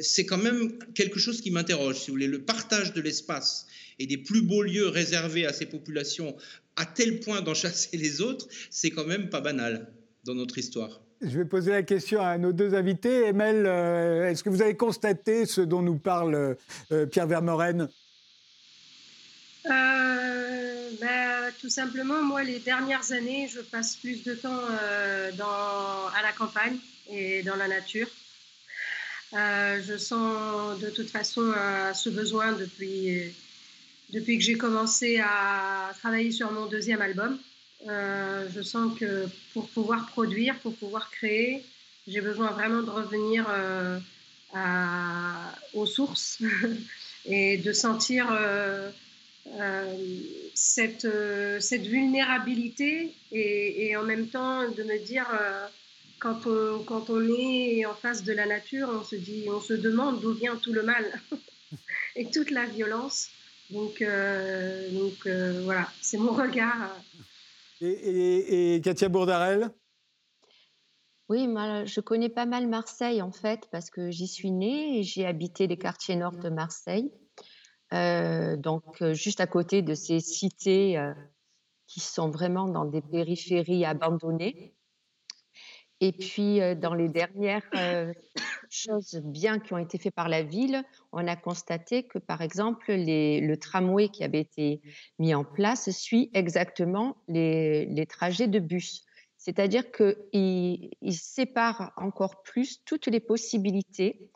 [0.00, 3.66] c'est quand même quelque chose qui m'interroge, si vous voulez, le partage de l'espace
[3.98, 6.36] et des plus beaux lieux réservés à ces populations
[6.76, 9.92] à tel point d'en chasser les autres, c'est quand même pas banal
[10.24, 11.00] dans notre histoire.
[11.22, 13.26] Je vais poser la question à nos deux invités.
[13.26, 16.56] Emel, euh, est-ce que vous avez constaté ce dont nous parle
[16.92, 17.88] euh, Pierre Vermeuren?
[19.64, 24.60] Euh, ben, Tout simplement, moi, les dernières années, je passe plus de temps
[25.38, 26.76] dans, à la campagne
[27.10, 28.08] et dans la nature.
[29.32, 31.52] je sens de toute façon
[31.94, 33.32] ce besoin depuis
[34.10, 37.38] depuis que j'ai commencé à travailler sur mon deuxième album.
[37.86, 41.64] je sens que pour pouvoir produire, pour pouvoir créer,
[42.06, 43.46] j'ai besoin vraiment de revenir
[44.54, 46.38] à, aux sources
[47.26, 48.28] et de sentir
[49.54, 49.94] euh,
[50.54, 55.66] cette, euh, vulnérabilité et, en même temps de me dire euh,
[56.18, 59.74] quand on, quand on est en face de la nature, on se dit, on se
[59.74, 61.04] demande d'où vient tout le mal
[62.16, 63.30] et toute la violence.
[63.70, 65.26] Donc, donc
[65.64, 66.96] voilà, c'est mon regard.
[67.80, 69.70] Et, et, Katia Bourdarel?
[71.28, 75.02] Oui, moi, je connais pas mal Marseille en fait, parce que j'y suis née et
[75.02, 77.10] j'ai habité les quartiers nord de Marseille.
[77.92, 81.12] Euh, donc, euh, juste à côté de ces cités euh,
[81.86, 84.74] qui sont vraiment dans des périphéries abandonnées.
[86.00, 87.68] Et puis, dans les dernières
[88.70, 90.82] choses bien qui ont été faites par la ville,
[91.12, 94.80] on a constaté que, par exemple, le tramway qui avait été
[95.18, 99.04] mis en place suit exactement les, trajets de bus.
[99.38, 104.30] C'est-à-dire qu'il il sépare encore plus toutes les possibilités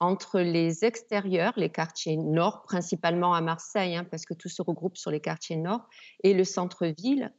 [0.00, 4.96] entre les extérieurs, les quartiers nord, principalement à Marseille, hein, parce que tout se regroupe
[4.96, 5.88] sur les quartiers nord,
[6.22, 7.32] et le centre-ville,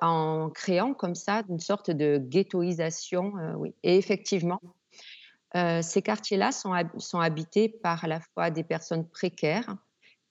[0.00, 3.36] en, créant comme ça une sorte de ghettoisation.
[3.38, 3.74] Euh, oui.
[3.82, 4.60] Et effectivement,
[5.56, 9.76] euh, ces quartiers-là sont, sont, habités par à la fois des personnes précaires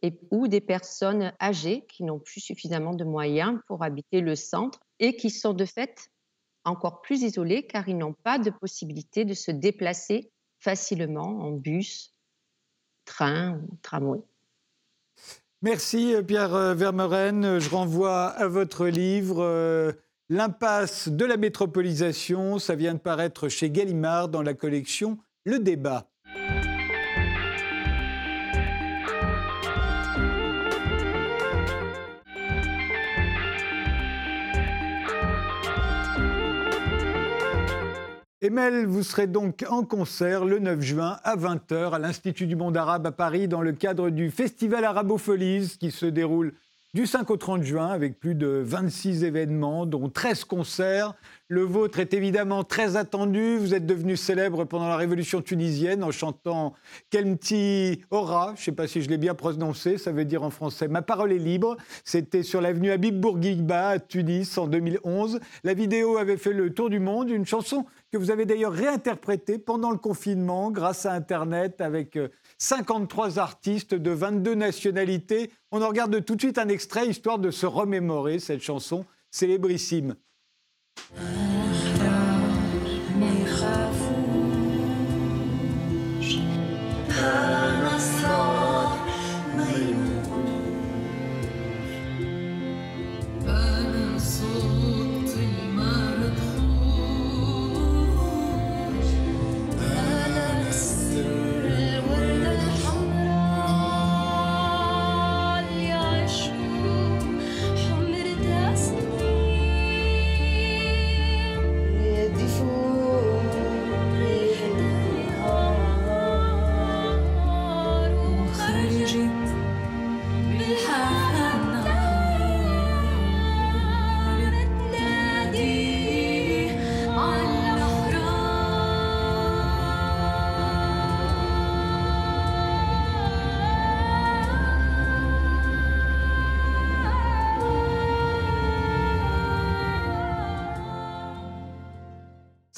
[0.01, 4.79] et, ou des personnes âgées qui n'ont plus suffisamment de moyens pour habiter le centre
[4.99, 6.09] et qui sont de fait
[6.65, 12.13] encore plus isolés car ils n'ont pas de possibilité de se déplacer facilement en bus,
[13.05, 14.19] train ou tramway.
[15.63, 17.57] Merci Pierre euh, Vermeuren.
[17.57, 19.93] Je renvoie à votre livre euh,
[20.27, 22.59] L'impasse de la métropolisation.
[22.59, 26.11] Ça vient de paraître chez Gallimard dans la collection Le débat.
[38.43, 42.75] Emel, vous serez donc en concert le 9 juin à 20h à l'Institut du monde
[42.75, 46.53] arabe à Paris dans le cadre du Festival Arabopholis qui se déroule
[46.93, 51.15] du 5 au 30 juin avec plus de 26 événements, dont 13 concerts.
[51.47, 53.57] Le vôtre est évidemment très attendu.
[53.57, 56.73] Vous êtes devenu célèbre pendant la révolution tunisienne en chantant
[57.09, 58.53] Kelmti Ora.
[58.55, 61.01] Je ne sais pas si je l'ai bien prononcé, ça veut dire en français Ma
[61.01, 61.77] parole est libre.
[62.03, 65.39] C'était sur l'avenue Habib Bourguiba à Tunis en 2011.
[65.63, 69.57] La vidéo avait fait le tour du monde, une chanson que vous avez d'ailleurs réinterprétée
[69.57, 72.19] pendant le confinement grâce à Internet avec
[72.63, 75.51] 53 euh, artistes de 22 nationalités.
[75.71, 80.15] On en regarde tout de suite un extrait histoire de se remémorer cette chanson célébrissime.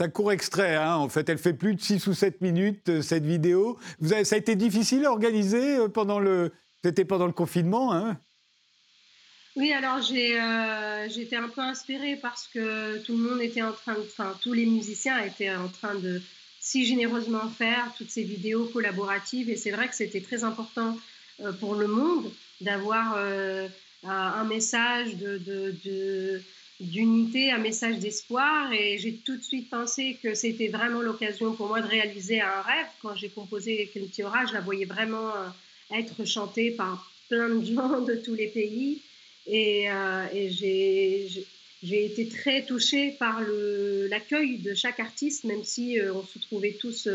[0.07, 0.95] Court extrait, hein.
[0.95, 3.77] en fait, elle fait plus de 6 ou 7 minutes, euh, cette vidéo.
[3.99, 6.51] Vous avez, ça a été difficile à organiser euh, pendant le,
[6.83, 8.17] c'était pendant le confinement hein?
[9.55, 13.71] Oui, alors j'ai, euh, j'étais un peu inspirée parce que tout le monde était en
[13.71, 16.21] train, enfin tous les musiciens étaient en train de
[16.59, 20.97] si généreusement faire toutes ces vidéos collaboratives et c'est vrai que c'était très important
[21.61, 23.17] pour le monde d'avoir
[24.03, 26.41] un message de, de
[26.79, 28.71] d'unité, un message d'espoir.
[28.73, 32.61] Et j'ai tout de suite pensé que c'était vraiment l'occasion pour moi de réaliser un
[32.61, 32.87] rêve.
[33.01, 38.01] Quand j'ai composé Keltiora, je la voyais vraiment euh, être chantée par plein de gens
[38.01, 39.01] de tous les pays.
[39.47, 41.45] Et, euh, j'ai,
[41.83, 43.41] été très touchée par
[44.09, 47.07] l'accueil de chaque artiste, même si euh, on se trouvait tous,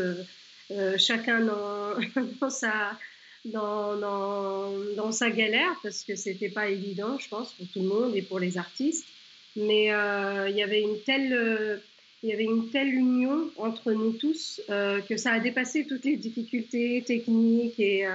[0.97, 2.97] chacun dans, sa,
[3.43, 8.21] dans, sa galère, parce que c'était pas évident, je pense, pour tout le monde et
[8.21, 9.05] pour les artistes.
[9.55, 11.77] Mais euh, il y avait une telle euh,
[12.23, 16.05] il y avait une telle union entre nous tous euh, que ça a dépassé toutes
[16.05, 18.07] les difficultés techniques et,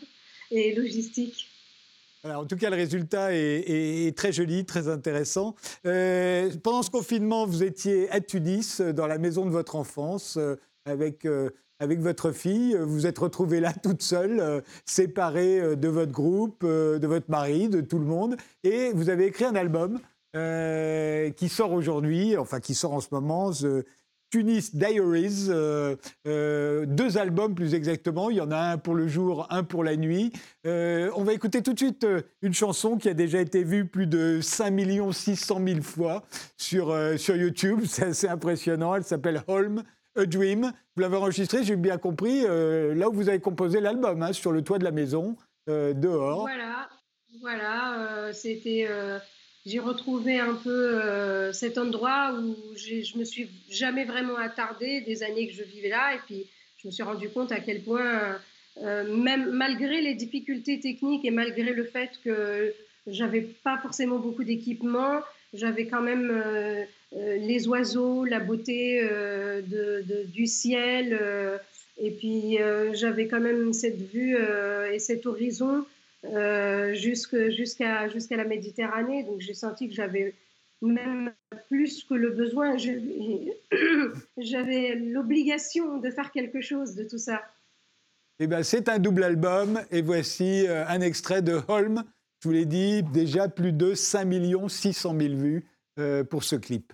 [0.50, 1.46] et logistiques.
[2.24, 5.56] en tout cas, le résultat est, très joli, très intéressant.
[5.82, 10.38] Pendant ce confinement, vous étiez à Tunis, dans la maison de votre enfance,
[10.86, 11.26] avec,
[11.80, 12.74] avec votre fille.
[12.80, 17.82] Vous vous êtes retrouvée là toute seule, séparée de votre groupe, de votre mari, de
[17.82, 18.38] tout le monde.
[18.64, 20.00] Et vous avez écrit un album
[20.32, 23.52] qui sort aujourd'hui, enfin qui sort en ce moment.
[24.30, 28.30] Tunis Diaries, euh, euh, deux albums plus exactement.
[28.30, 30.32] Il y en a un pour le jour, un pour la nuit.
[30.66, 32.06] Euh, on va écouter tout de suite
[32.40, 34.72] une chanson qui a déjà été vue plus de 5
[35.12, 36.22] 600 000 fois
[36.56, 37.80] sur, sur YouTube.
[37.86, 38.94] C'est assez impressionnant.
[38.94, 39.82] Elle s'appelle Holm,
[40.16, 40.72] A Dream.
[40.94, 44.62] Vous l'avez enregistrée, j'ai bien compris, là où vous avez composé l'album, hein, sur le
[44.62, 46.42] toit de la maison, dehors.
[46.42, 46.88] Voilà,
[47.40, 48.32] voilà.
[48.32, 48.86] C'était
[49.66, 55.22] j'ai retrouvé un peu euh, cet endroit où je me suis jamais vraiment attardée des
[55.22, 56.14] années que je vivais là.
[56.14, 56.46] Et puis,
[56.78, 58.38] je me suis rendu compte à quel point,
[58.82, 62.72] euh, même malgré les difficultés techniques et malgré le fait que
[63.06, 65.20] j'avais pas forcément beaucoup d'équipement,
[65.52, 71.20] j'avais quand même euh, les oiseaux, la beauté de, du ciel.
[71.98, 72.56] et puis,
[72.92, 74.38] j'avais quand même cette vue
[74.92, 75.84] et cet horizon
[76.24, 79.24] euh, jusqu'à jusqu'à la Méditerranée.
[79.24, 80.34] Donc j'ai senti que j'avais
[80.82, 81.32] même
[81.68, 82.76] plus que le besoin,
[84.38, 87.42] j'avais l'obligation de faire quelque chose de tout ça.
[88.38, 92.04] Eh ben, c'est un double album et voici euh, un extrait de Holm.
[92.42, 94.26] Je vous l'ai dit, déjà plus de 5
[94.68, 95.66] 600 000 vues
[95.98, 96.92] euh, pour ce clip.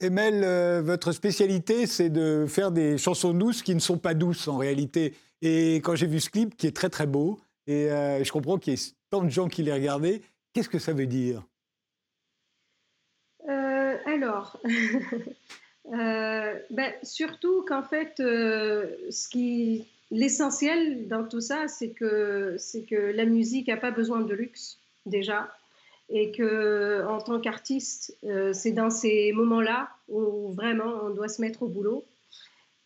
[0.00, 4.48] Emel, euh, votre spécialité, c'est de faire des chansons douces qui ne sont pas douces
[4.48, 5.14] en réalité.
[5.42, 8.58] Et quand j'ai vu ce clip, qui est très très beau, et euh, je comprends
[8.58, 10.22] qu'il y ait tant de gens qui l'aient regardé,
[10.54, 11.42] qu'est-ce que ça veut dire?
[13.46, 14.58] Euh, Alors,
[15.84, 18.22] ben, surtout qu'en fait,
[20.10, 24.78] l'essentiel dans tout ça, c'est que, c'est que la musique n'a pas besoin de luxe
[25.04, 25.50] déjà
[26.10, 31.40] et que en tant qu'artiste, euh, c'est dans ces moments-là où vraiment on doit se
[31.40, 32.04] mettre au boulot.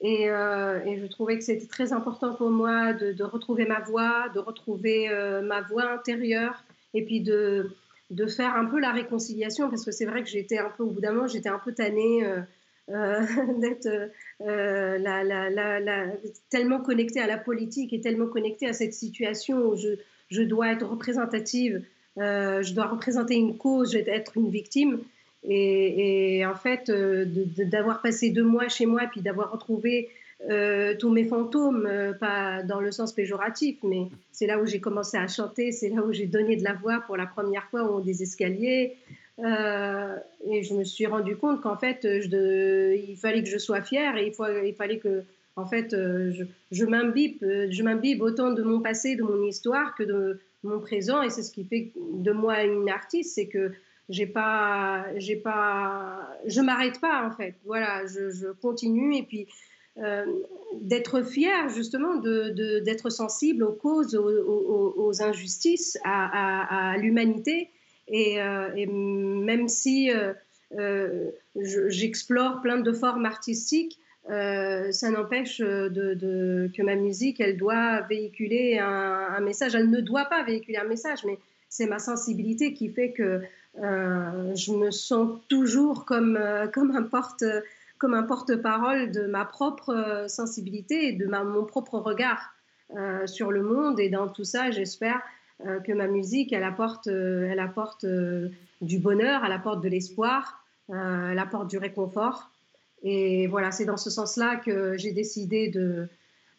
[0.00, 4.40] Et, euh, je trouvais que c'était très important pour moi de, retrouver ma voix, de
[4.40, 7.70] retrouver euh, ma voix intérieure, et puis de,
[8.28, 11.00] faire un peu la réconciliation, parce que c'est vrai que j'étais un peu, au bout
[11.00, 12.22] d'un moment, j'étais un peu tannée
[12.88, 13.88] d'être
[16.50, 19.76] tellement connectée à la politique et tellement connectée à cette situation où
[20.28, 21.82] je dois être représentative
[22.18, 25.00] euh, je dois représenter une cause, être une victime.
[25.46, 27.26] Et, en fait, euh,
[27.58, 30.08] d'avoir passé deux mois chez moi, puis d'avoir retrouvé
[30.48, 35.16] euh, tous mes fantômes, pas dans le sens péjoratif, mais c'est là où j'ai commencé
[35.16, 37.96] à chanter, c'est là où j'ai donné de la voix pour la première fois au
[37.96, 38.96] haut des escaliers.
[39.38, 44.32] et je me suis rendu compte qu'en fait, il fallait que je sois fière et
[44.64, 45.24] il fallait que,
[45.56, 46.84] en fait, je, je
[47.82, 51.52] m'imbibe autant de mon passé, de mon histoire que de, mon présent et c'est ce
[51.52, 53.72] qui fait de moi une artiste, c'est que
[54.08, 57.54] j'ai pas, j'ai pas, je m'arrête pas en fait.
[57.64, 59.46] Voilà, je, continue et puis
[59.98, 60.24] euh,
[60.80, 67.70] d'être fière justement de, d'être sensible aux causes, aux, injustices, à, l'humanité
[68.08, 70.10] et, euh, même si
[70.78, 73.98] euh, j'explore plein de formes artistiques,
[74.30, 79.74] euh, ça n'empêche euh, que ma musique, elle doit véhiculer un, message.
[79.74, 83.42] Elle ne doit pas véhiculer un message, mais c'est ma sensibilité qui fait que
[83.82, 91.64] euh, je me sens toujours comme, un porte-parole de ma propre sensibilité et de mon
[91.64, 92.54] propre regard.
[93.26, 94.00] sur le monde.
[94.00, 95.20] Et dans tout ça, j'espère
[95.84, 102.53] que ma musique, elle apporte du bonheur, elle apporte de l'espoir, elle apporte du réconfort.
[103.04, 106.08] Et voilà, c'est dans ce sens-là que j'ai décidé de,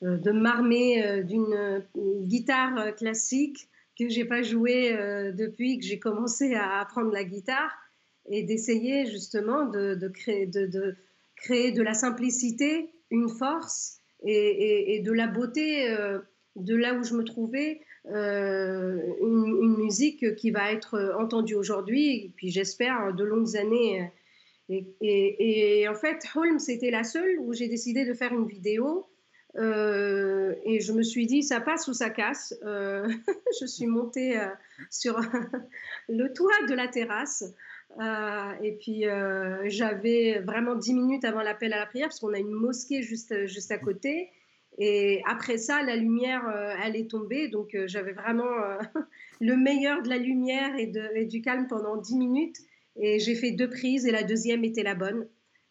[0.02, 3.68] de m'armer d'une guitare classique
[4.00, 4.96] que j'ai pas joué
[5.34, 7.72] depuis que j'ai commencé à apprendre la guitare
[8.30, 10.96] et d'essayer justement de, créer, de,
[11.36, 16.20] créer de la simplicité une force et, de la beauté euh,
[16.56, 17.82] de là où je me trouvais,
[18.12, 24.10] euh, une, musique qui va être entendue aujourd'hui, et puis j'espère de longues années.
[24.70, 29.07] Et, en fait, Holmes, c'était la seule où j'ai décidé de faire une vidéo.
[29.57, 32.53] Euh, et je me suis dit, ça passe ou ça casse.
[32.63, 34.39] je suis montée
[34.89, 35.20] sur
[36.09, 37.43] le toit de la terrasse
[37.99, 42.34] euh, et puis euh, j'avais vraiment 10 minutes avant l'appel à la prière parce qu'on
[42.34, 44.30] a une mosquée juste, juste à côté.
[44.78, 47.47] Et après ça, la lumière, euh, elle est tombée.
[47.47, 48.43] Donc j'avais vraiment
[49.41, 52.57] le meilleur de la lumière et, et, du calme pendant 10 minutes.
[52.98, 55.28] Et j'ai fait deux prises et la deuxième était la bonne.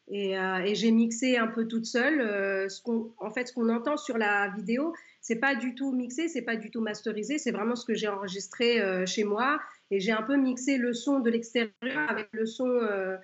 [0.09, 2.21] Et, et j'ai mixé un peu toute seule.
[2.69, 2.81] ce
[3.17, 6.57] en fait, ce qu'on entend sur la vidéo, c'est pas du tout mixé, c'est pas
[6.57, 7.39] du tout masterisé.
[7.39, 9.59] C'est vraiment ce que j'ai enregistré chez moi
[9.91, 11.73] et j'ai un peu mixé le son de l'extérieur
[12.09, 13.17] avec le son euh,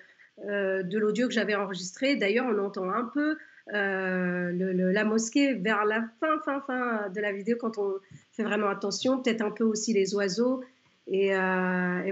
[0.47, 2.17] euh, de l'audio que j'avais enregistré.
[2.17, 3.37] D'ailleurs, on entend un peu
[3.73, 4.53] euh,
[4.93, 7.95] la mosquée vers la fin, fin, fin de la vidéo quand on
[8.33, 9.21] fait vraiment attention.
[9.21, 10.63] Peut-être un peu aussi les oiseaux.
[11.09, 11.31] Et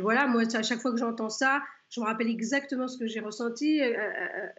[0.00, 3.20] voilà, moi, à chaque fois que j'entends ça, je me rappelle exactement ce que j'ai
[3.20, 3.80] ressenti,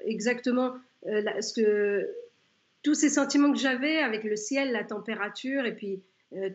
[0.03, 0.73] exactement
[1.05, 2.09] ce que,
[2.81, 6.01] tous ces sentiments que j'avais avec le ciel, la température et puis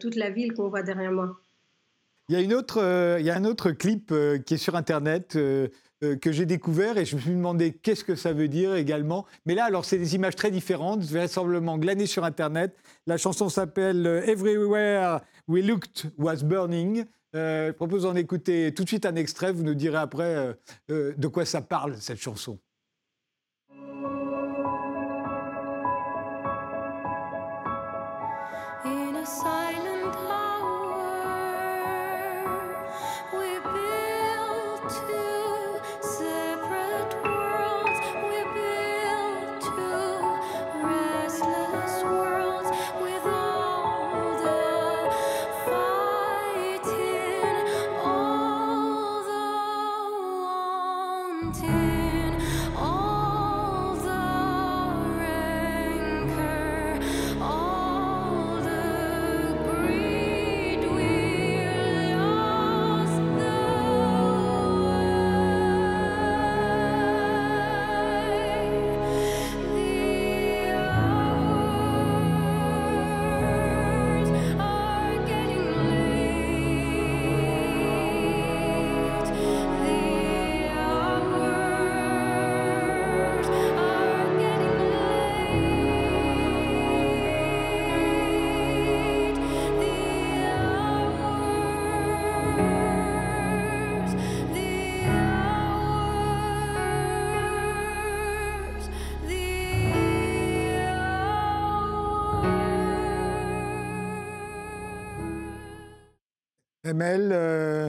[0.00, 1.36] toute la ville qu'on voit derrière moi.
[2.30, 5.68] Il y a, euh, un autre clip euh, qui est sur Internet euh,
[6.00, 9.26] que j'ai découvert et je me suis demandé qu'est-ce que ça veut dire également.
[9.44, 12.76] Mais là, alors, c'est des images très différentes, vraisemblablement glanées sur Internet.
[13.06, 17.04] La chanson s'appelle Everywhere We Looked Was Burning.
[17.34, 19.52] Je propose d'en écouter tout de suite un extrait.
[19.52, 20.56] Vous nous direz après
[20.88, 22.58] de quoi ça parle, cette chanson.
[106.84, 107.88] ML, euh,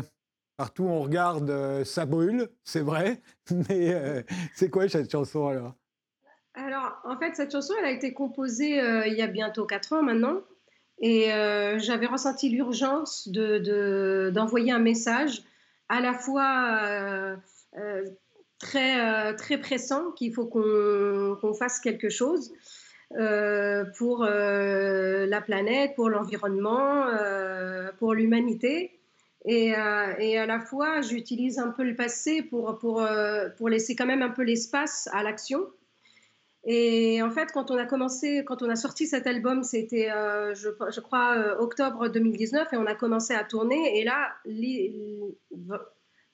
[0.58, 3.22] partout on regarde, euh, ça brûle, c'est vrai.
[3.70, 4.22] Mais euh,
[4.56, 5.74] c'est quoi cette chanson alors?
[6.54, 10.02] Alors, en fait, cette chanson, elle a été composée il y a bientôt 4 ans
[10.02, 10.42] maintenant.
[11.00, 11.26] Et
[11.80, 15.44] j'avais ressenti l'urgence d'envoyer de, un message
[15.90, 17.36] à la fois
[18.58, 22.54] très, très pressant, qu'il faut qu'on fasse quelque chose.
[23.14, 29.00] Euh, pour euh, la planète, pour l'environnement, euh, pour l'humanité.
[29.48, 33.08] Et, à la fois, j'utilise un peu le passé pour, pour,
[33.58, 35.68] pour laisser quand même un peu l'espace à l'action.
[36.64, 40.10] Et en fait, quand on a commencé, quand on a sorti cet album, c'était,
[40.56, 44.00] je, je, crois, octobre 2019, et on a commencé à tourner.
[44.00, 44.34] Et là,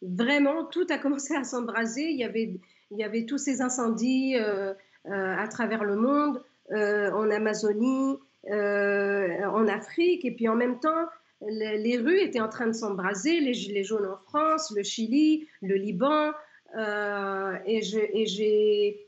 [0.01, 2.03] vraiment, tout a commencé à s'embraser.
[2.03, 2.61] Il y avait,
[2.91, 6.41] il y avait tous ces incendies à travers le monde.
[6.71, 8.17] Euh, en Amazonie,
[8.49, 11.05] euh, en Afrique, et puis en même temps,
[11.41, 15.75] les, rues étaient en train de s'embraser, les gilets jaunes en France, le Chili, le
[15.75, 16.31] Liban,
[16.77, 19.07] euh, et j'ai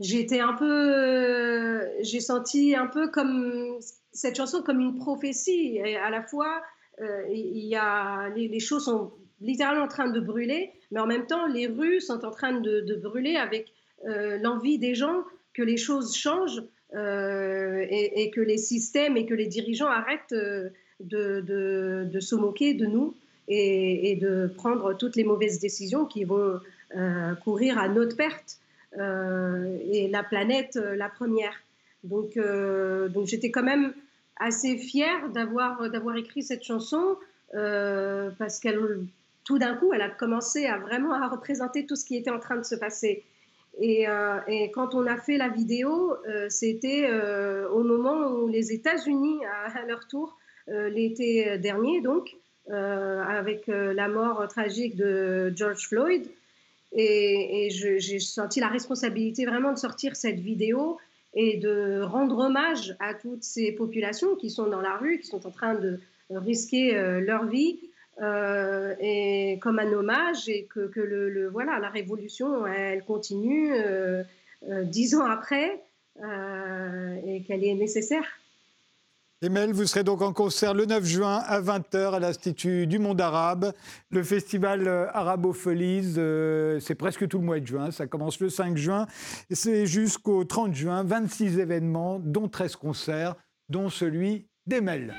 [0.00, 3.78] j'étais un peu, j'ai senti un peu comme
[4.12, 5.76] cette chanson comme une prophétie.
[5.84, 6.62] Et à la fois,
[7.28, 11.68] y a les, choses sont littéralement en train de brûler, mais en même temps, les
[11.68, 13.72] rues sont en train de brûler avec
[14.04, 15.22] l'envie des gens
[15.54, 16.62] que les choses changent
[16.94, 20.34] et, que les systèmes et que les dirigeants arrêtent
[21.00, 23.14] de, se moquer de nous
[23.48, 26.60] et, de prendre toutes les mauvaises décisions qui vont
[27.44, 28.58] courir à notre perte
[28.94, 31.54] et la planète la première.
[32.04, 33.92] Donc, donc j'étais quand même
[34.36, 37.16] assez fière d'avoir d'avoir écrit cette chanson
[37.52, 38.78] parce qu'elle
[39.44, 42.38] tout d'un coup elle a commencé à vraiment à représenter tout ce qui était en
[42.38, 43.24] train de se passer
[43.80, 44.06] et,
[44.48, 46.16] et quand on a fait la vidéo
[46.48, 47.08] c'était
[47.72, 49.38] au moment où les États-Unis
[49.74, 52.36] à, leur tour l'été dernier donc
[52.70, 56.26] avec la mort tragique de George Floyd.
[56.92, 60.98] Et, et j'ai senti la responsabilité vraiment de sortir cette vidéo
[61.34, 65.46] et de rendre hommage à toutes ces populations qui sont dans la rue, qui sont
[65.46, 66.00] en train de
[66.30, 67.78] risquer euh, leur vie,
[68.22, 74.24] euh, et comme un hommage, et que, le, voilà, la révolution, elle continue euh,
[74.84, 75.82] dix ans après,
[76.20, 78.24] et qu'elle est nécessaire.
[79.40, 83.20] Emel, vous serez donc en concert le 9 juin à 20h à l'Institut du monde
[83.20, 83.72] arabe.
[84.10, 87.92] Le festival euh, Arabophiles, euh, c'est presque tout le mois de juin.
[87.92, 89.06] Ça commence le 5 juin
[89.48, 91.04] c'est jusqu'au 30 juin.
[91.04, 93.36] 26 événements, dont 13 concerts,
[93.68, 95.14] dont celui d'Emel.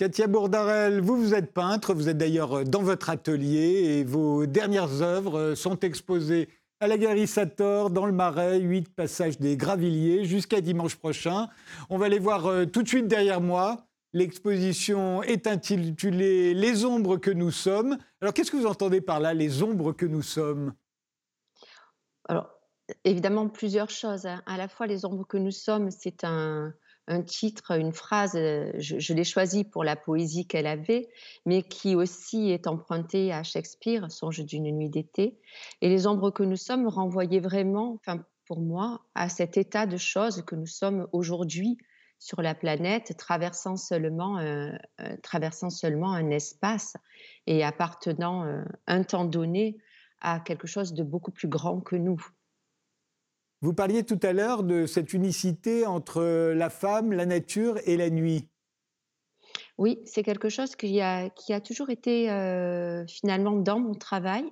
[0.00, 5.02] Katia Bourdarel, vous, vous êtes peintre, vous êtes d'ailleurs dans votre atelier et vos dernières
[5.02, 6.48] œuvres sont exposées
[6.80, 11.48] à la galerie Sator, dans le Marais, 8 passages des Gravilliers, jusqu'à dimanche prochain.
[11.90, 13.88] On va les voir euh, tout de suite derrière moi.
[14.14, 17.98] L'exposition est intitulée Les ombres que nous sommes.
[18.22, 20.72] Alors, qu'est-ce que vous entendez par là, les ombres que nous sommes
[22.26, 22.48] Alors,
[23.04, 24.24] évidemment, plusieurs choses.
[24.24, 24.42] Hein.
[24.46, 26.72] À la fois, les ombres que nous sommes, c'est un,
[27.10, 31.08] un titre, une phrase, euh, je, l'ai choisi pour la poésie qu'elle avait,
[31.44, 35.36] mais qui aussi est empruntée à Shakespeare, Songe d'une nuit d'été.
[35.80, 39.96] Et les ombres que nous sommes renvoyaient vraiment, enfin pour moi, à cet état de
[39.96, 41.78] choses que nous sommes aujourd'hui
[42.20, 46.96] sur la planète, traversant seulement, euh, euh, traversant seulement un espace
[47.48, 48.46] et appartenant
[48.86, 49.78] un temps donné
[50.20, 52.24] à quelque chose de beaucoup plus grand que nous.
[53.62, 56.22] Vous parliez tout à l'heure de cette unicité entre
[56.54, 58.48] la femme, la nature et la nuit.
[59.76, 61.30] Oui, c'est quelque chose qui a,
[61.64, 64.44] toujours été euh, finalement dans mon travail.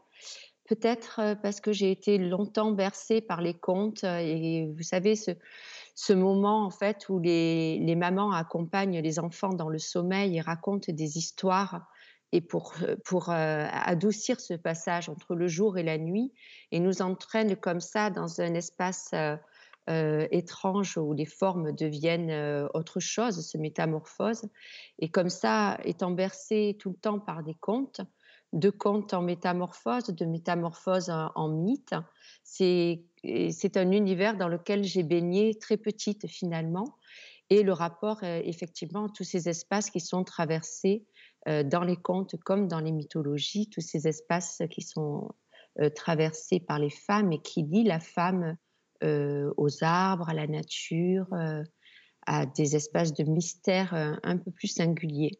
[0.67, 6.13] Peut-être euh, parce que j'ai été longtemps bercée par les contes et vous savez ce,
[6.13, 11.17] moment en fait où les, mamans accompagnent les enfants dans le sommeil et racontent des
[11.17, 11.89] histoires
[12.33, 12.97] et pour, euh,
[13.29, 16.33] euh, adoucir ce passage entre le jour et la nuit
[16.73, 23.01] et nous entraîne comme ça dans un espace euh, étrange où les formes deviennent autre
[23.01, 24.49] chose, se métamorphosent.
[24.99, 28.03] Et comme ça, étant bercé tout le temps par des contes,
[28.53, 31.95] de contes en métamorphose, de métamorphose en, en mythe,
[32.45, 33.07] c'est
[33.77, 36.99] un univers dans lequel j'ai baigné très petite finalement.
[37.49, 41.07] Et le rapport, effectivement, tous ces espaces qui sont traversés
[41.47, 45.31] dans les contes comme dans les mythologies, tous ces espaces qui sont
[45.81, 48.57] euh, traversés par les femmes et qui lient la femme
[49.05, 51.29] euh, aux arbres, à la nature,
[52.27, 55.39] à des espaces de mystère un peu plus singuliers.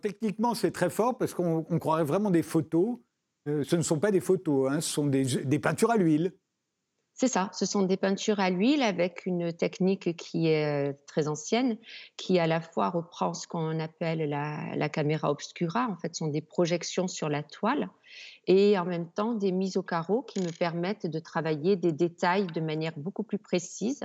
[0.00, 2.98] techniquement, c'est très fort parce qu'on croirait vraiment des photos.
[3.46, 6.32] ce ne sont pas des photos, hein, ce sont des peintures à l'huile.
[7.14, 11.28] C'est ça, ce sont des peintures à l'huile avec une technique qui est euh, très
[11.28, 11.76] ancienne,
[12.16, 16.30] qui à la fois reprend ce qu'on appelle la, caméra obscura, en fait, ce sont
[16.30, 17.90] des projections sur la toile,
[18.46, 22.46] et en même temps des mises au carreau qui me permettent de travailler des détails
[22.46, 24.02] de manière beaucoup plus précise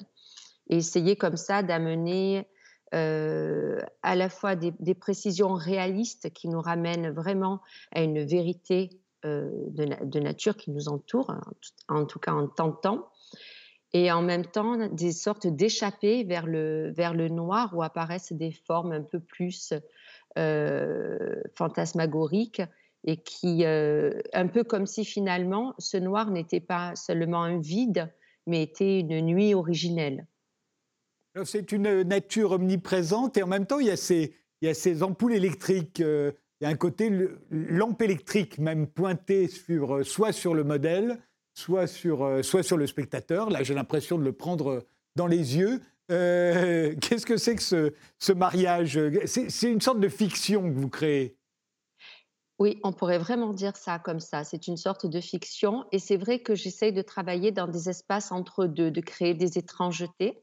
[0.70, 2.46] et essayer comme ça d'amener
[2.94, 7.62] euh, à la fois des, des, précisions réalistes qui nous ramènent vraiment
[7.94, 8.90] à une vérité
[9.26, 11.34] euh, de, nature qui nous entoure,
[11.88, 13.10] en tout cas en tentant,
[13.94, 18.52] et en même temps des sortes d'échappées vers le, vers le noir où apparaissent des
[18.52, 19.74] formes un peu plus
[20.38, 22.62] euh, fantasmagoriques
[23.06, 28.14] et qui, euh, un peu comme si finalement ce noir n'était pas seulement un vide,
[28.46, 30.28] mais était une nuit originelle.
[31.44, 34.76] C'est une nature omniprésente et en même temps il y a ces, il y a
[34.76, 36.04] ces ampoules électriques
[36.60, 37.12] il y a un côté
[37.52, 41.20] lampe électrique même pointée sur, euh, soit sur le modèle,
[41.54, 43.50] soit sur, euh, soit sur le spectateur.
[43.50, 44.86] Là, j'ai l'impression de le prendre
[45.16, 45.82] dans les yeux.
[46.12, 49.00] Euh, qu'est-ce que c'est que ce, ce mariage?
[49.26, 51.38] C'est une sorte de fiction que vous créez.
[52.60, 54.44] Oui, on pourrait vraiment dire ça comme ça.
[54.44, 55.86] C'est une sorte de fiction.
[55.92, 59.60] Et c'est vrai que j'essaye de travailler dans des espaces entre deux, de créer des
[59.60, 60.42] étrangetés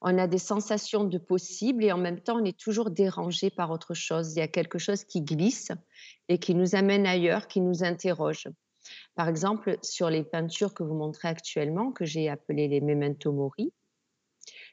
[0.00, 3.70] on a des sensations de possible et en même temps, on est toujours dérangé par
[3.70, 4.34] autre chose.
[4.34, 5.72] Il y a quelque chose qui glisse
[6.28, 8.48] et qui nous amène ailleurs, qui nous interroge.
[9.14, 13.72] Par exemple, sur les peintures que vous montrez actuellement, que j'ai appelées les memento mori,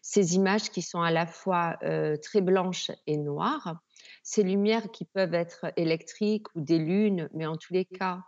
[0.02, 3.80] ces images qui sont à la fois euh, très blanches et noires,
[4.22, 8.22] ces lumières qui peuvent être électriques ou des lunes, mais en tous les cas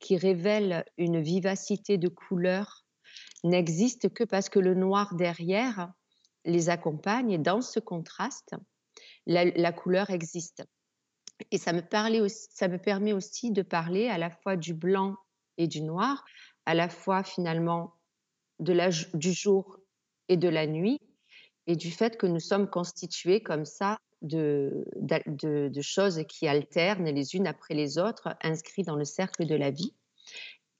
[0.00, 2.84] qui révèlent une vivacité de couleurs,
[3.44, 5.92] n'existent que parce que le noir derrière
[6.44, 8.54] les accompagne et dans ce contraste,
[9.26, 10.64] la, couleur existe.
[11.50, 11.82] Et ça me,
[12.28, 15.16] ça me permet aussi de parler à la fois du blanc
[15.58, 16.24] et du noir,
[16.66, 17.94] à la fois finalement
[18.58, 19.78] de la, du jour
[20.28, 20.98] et de la nuit,
[21.66, 27.08] et du fait que nous sommes constitués comme ça de, de, de, choses qui alternent
[27.08, 29.94] les unes après les autres, inscrits dans le cercle de la vie.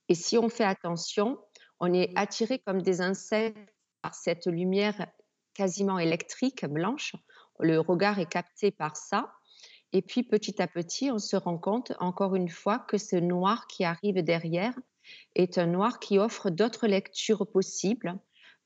[0.09, 1.39] Et si on fait attention,
[1.79, 3.57] on est attiré comme des insectes
[4.03, 5.07] par cette lumière
[5.55, 7.15] quasiment électrique, blanche.
[7.59, 9.33] Le regard est capté par ça.
[9.93, 13.67] Et puis petit à petit, on se rend compte, encore une fois, que ce noir
[13.67, 14.75] qui arrive derrière
[15.35, 18.19] est un noir qui offre d'autres lectures possibles.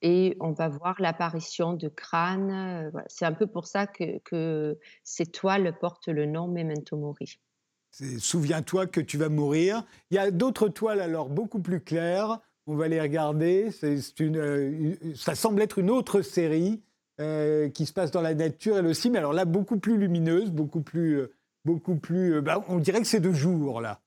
[0.02, 2.92] Et on va voir l'apparition de crânes.
[3.06, 7.38] C'est un peu pour ça que, que ces toiles portent le nom Memento Mori.
[8.18, 9.84] Souviens-toi que tu vas mourir.
[10.10, 12.40] Il y a d'autres toiles alors beaucoup plus claires.
[12.66, 13.70] On va les regarder.
[13.82, 16.82] Euh, ça semble être une autre série
[17.20, 20.50] euh, qui se passe dans la nature, elle aussi, mais alors là, beaucoup plus lumineuse,
[20.50, 21.20] beaucoup plus.
[21.20, 21.34] Euh,
[21.66, 24.00] beaucoup plus bah, on dirait que c'est de jour, là.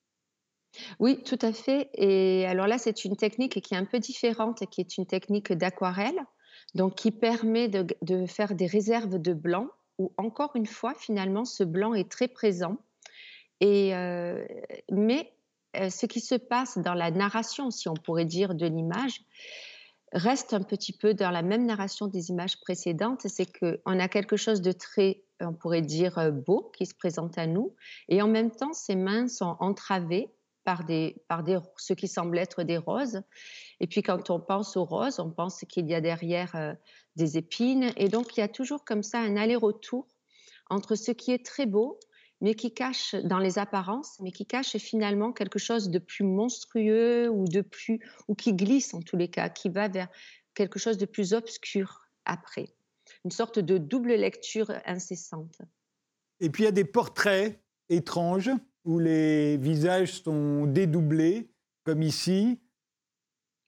[0.99, 1.89] Oui, tout à fait.
[1.95, 5.53] Et alors là, c'est une technique qui est un peu différente, qui est une technique
[5.53, 6.19] d'aquarelle,
[6.75, 11.45] donc qui permet de, de, faire des réserves de blanc, où encore une fois, finalement,
[11.45, 12.77] ce blanc est très présent.
[13.59, 13.91] Et,
[14.91, 15.31] mais
[15.73, 19.21] ce qui se passe dans la narration, si on pourrait dire, de l'image,
[20.13, 24.37] reste un petit peu dans la même narration des images précédentes, c'est qu'on a quelque
[24.37, 27.75] chose de très, on pourrait dire, beau qui se présente à nous,
[28.07, 30.29] et en même temps, ses mains sont entravées
[30.63, 33.21] par, des, par des, ce qui semble être des roses.
[33.79, 36.75] Et puis quand on pense aux roses, on pense qu'il y a derrière
[37.15, 40.07] des épines, et donc il y a toujours comme ça un aller-retour
[40.69, 41.99] entre ce qui est très beau
[42.41, 47.29] mais qui cache dans les apparences, mais qui cache finalement quelque chose de plus monstrueux
[47.29, 50.07] ou de plus ou qui glisse en tous les cas, qui va vers
[50.53, 52.75] quelque chose de plus obscur après,
[53.25, 55.61] une sorte de double lecture incessante.
[56.39, 57.59] Et puis il y a des portraits
[57.89, 58.51] étranges
[58.85, 61.51] où les visages sont dédoublés,
[61.83, 62.59] comme ici.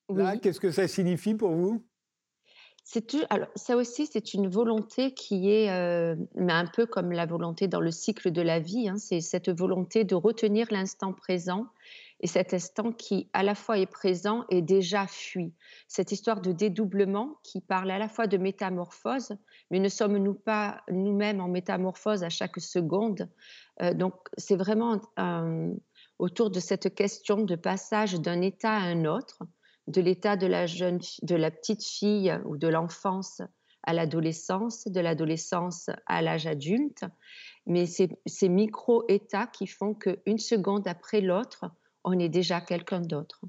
[0.09, 1.85] Là, qu'est-ce que ça signifie pour vous?
[3.29, 7.81] Alors, ça aussi, c'est une volonté qui est euh, un peu comme la volonté dans
[7.81, 8.89] le cycle de la vie.
[8.89, 11.67] Hein, c'est cette volonté de retenir l'instant présent
[12.21, 15.53] et cet instant qui, à la fois est présent et déjà fuit.
[15.87, 19.35] Cette histoire de dédoublement qui parle à la fois de métamorphose,
[19.71, 23.29] mais ne sommes-nous pas nous-mêmes en métamorphose à chaque seconde?
[23.81, 24.99] Euh, Donc, c'est vraiment
[26.17, 29.43] autour de cette question de passage d'un état à un autre
[29.89, 33.41] de l'état de la jeune, de la petite fille ou de l'enfance
[33.83, 37.05] à l'adolescence, de l'adolescence à l'âge adulte,
[37.65, 41.65] mais c'est ces micro-états qui font qu'une seconde après l'autre,
[42.03, 43.41] on est déjà quelqu'un d'autre.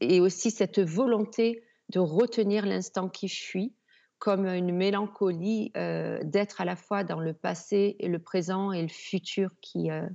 [0.00, 3.74] Et, aussi cette volonté de retenir l'instant qui fuit
[4.18, 8.80] comme une mélancolie euh, d'être à la fois dans le passé et le présent et
[8.80, 10.08] le futur qui euh,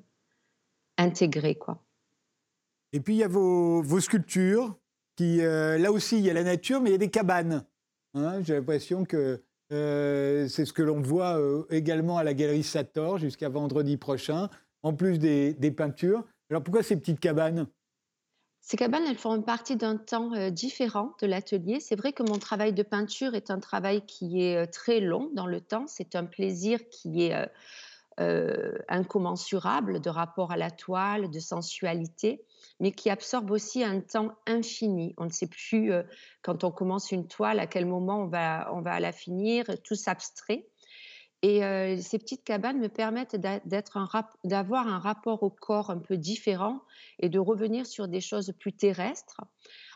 [0.98, 1.84] intégré quoi.
[2.94, 4.76] Et puis il y a vos, vos sculptures
[5.42, 7.66] euh, là aussi, il y a la nature, mais il y a des cabanes.
[8.14, 8.42] Hein.
[8.44, 13.18] J'ai l'impression que euh, c'est ce que l'on voit euh, également à la galerie Sator
[13.18, 14.50] jusqu'à vendredi prochain,
[14.84, 16.26] en plus des, peintures.
[16.50, 17.68] Alors pourquoi ces petites cabanes?
[18.62, 21.80] Ces cabanes, elles font partie d'un temps différent de l'atelier.
[21.80, 25.48] C'est vrai que mon travail de peinture est un travail qui est très long dans
[25.48, 25.86] le temps.
[25.88, 27.50] C'est un plaisir qui est
[28.18, 32.46] incommensurable de rapport à la toile, de sensualité
[32.82, 35.14] mais qui absorbe aussi un temps infini.
[35.18, 36.02] On ne sait plus, euh,
[36.42, 39.94] quand on commence une toile, à quel moment on va, on va la finir, tout
[39.94, 40.68] s'abstrait.
[41.44, 46.82] Et euh, ces petites cabanes me permettent d'avoir un, rapport au corps un peu différent
[47.20, 49.42] et de revenir sur des choses plus terrestres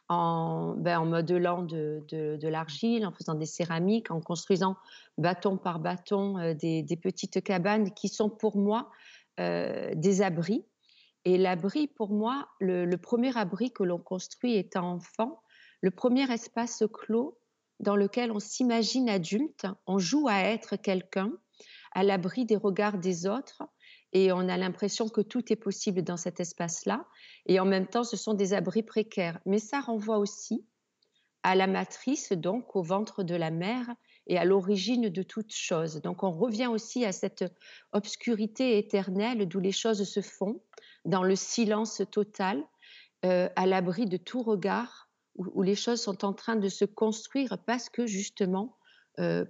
[0.10, 4.76] en, ben, en modelant de, l'argile, en faisant des céramiques, en construisant
[5.18, 8.90] bâton par bâton euh, des, des, petites cabanes qui sont pour moi
[9.38, 10.64] des abris.
[11.26, 15.42] Et l'abri, pour moi, le, premier abri que l'on construit étant enfant,
[15.82, 17.38] le premier espace clos
[17.80, 21.32] dans lequel on s'imagine adulte, on joue à être quelqu'un,
[21.94, 23.64] à l'abri des regards des autres,
[24.16, 27.06] et on a l'impression que tout est possible dans cet espace-là.
[27.48, 29.42] Et en même temps, ce sont des abris précaires.
[29.46, 30.66] Mais ça renvoie aussi
[31.44, 33.94] à la matrice, donc au ventre de la mère,
[34.28, 36.02] et à l'origine de toute chose.
[36.02, 37.44] Donc on revient aussi à cette
[37.92, 40.62] obscurité éternelle d'où les choses se font,
[41.04, 42.64] dans le silence total,
[43.22, 47.90] à l'abri de tout regard, où, les choses sont en train de se construire parce
[47.90, 48.78] que justement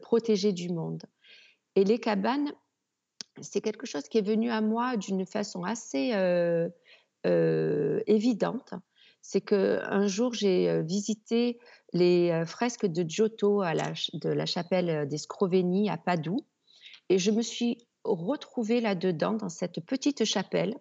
[0.01, 1.03] protégées du monde.
[1.75, 2.51] Et les cabanes,
[3.41, 6.11] c'est quelque chose qui est venu à moi d'une façon assez
[7.23, 8.73] évidente.
[9.21, 11.57] C'est qu'un jour, j'ai visité
[11.93, 16.45] les fresques de Giotto à la, de la chapelle des Scroveni à Padoue.
[17.09, 20.75] Et je me suis retrouvée là-dedans, dans cette petite chapelle,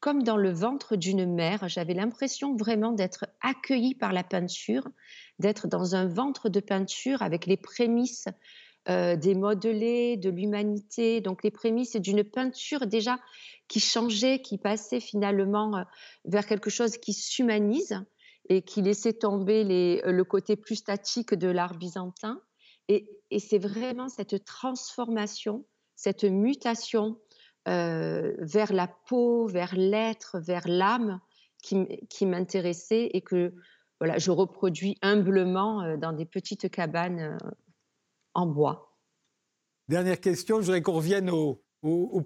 [0.00, 1.68] comme dans le ventre d'une mère.
[1.68, 4.88] J'avais l'impression vraiment d'être accueillie par la peinture,
[5.38, 8.26] d'être dans un ventre de peinture avec les prémices
[8.86, 11.20] des modelés, de l'humanité.
[11.20, 13.18] Donc les prémices d'une peinture déjà
[13.68, 15.84] qui changeait, qui passait finalement
[16.24, 18.02] vers quelque chose qui s'humanise
[18.48, 22.40] et qui laissait tomber les, le côté plus statique de l'art byzantin.
[22.88, 23.06] Et,
[23.38, 25.64] c'est vraiment cette transformation,
[25.94, 27.20] cette mutation
[27.66, 31.20] vers la peau, vers l'être, vers l'âme
[31.62, 33.54] qui, qui m'intéressait et que
[34.00, 37.38] voilà, je reproduis humblement dans des petites cabanes
[38.34, 38.96] en bois.
[39.88, 41.60] Dernière question, je voudrais qu'on revienne aux,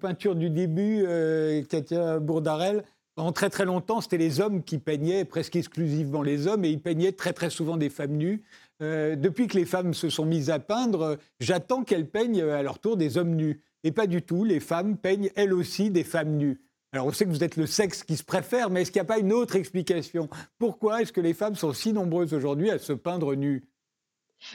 [0.01, 2.85] peintures du début, euh, Katia Bourdarel.
[3.15, 6.83] Pendant très très longtemps, c'était les hommes qui peignaient, presque exclusivement les hommes, et ils
[6.83, 8.43] peignaient très très souvent des femmes nues.
[8.83, 12.81] Euh, depuis que les femmes se sont mises à peindre, j'attends qu'elles peignent à leur
[12.81, 13.63] tour des hommes nus.
[13.85, 16.61] Et pas du tout, les femmes peignent elles aussi des femmes nues.
[16.93, 19.07] Alors on sait que vous êtes le sexe qui se préfère, mais est-ce qu'il n'y
[19.07, 20.29] a pas une autre explication?
[20.59, 23.65] Pourquoi est-ce que les femmes sont si nombreuses aujourd'hui à se peindre nues?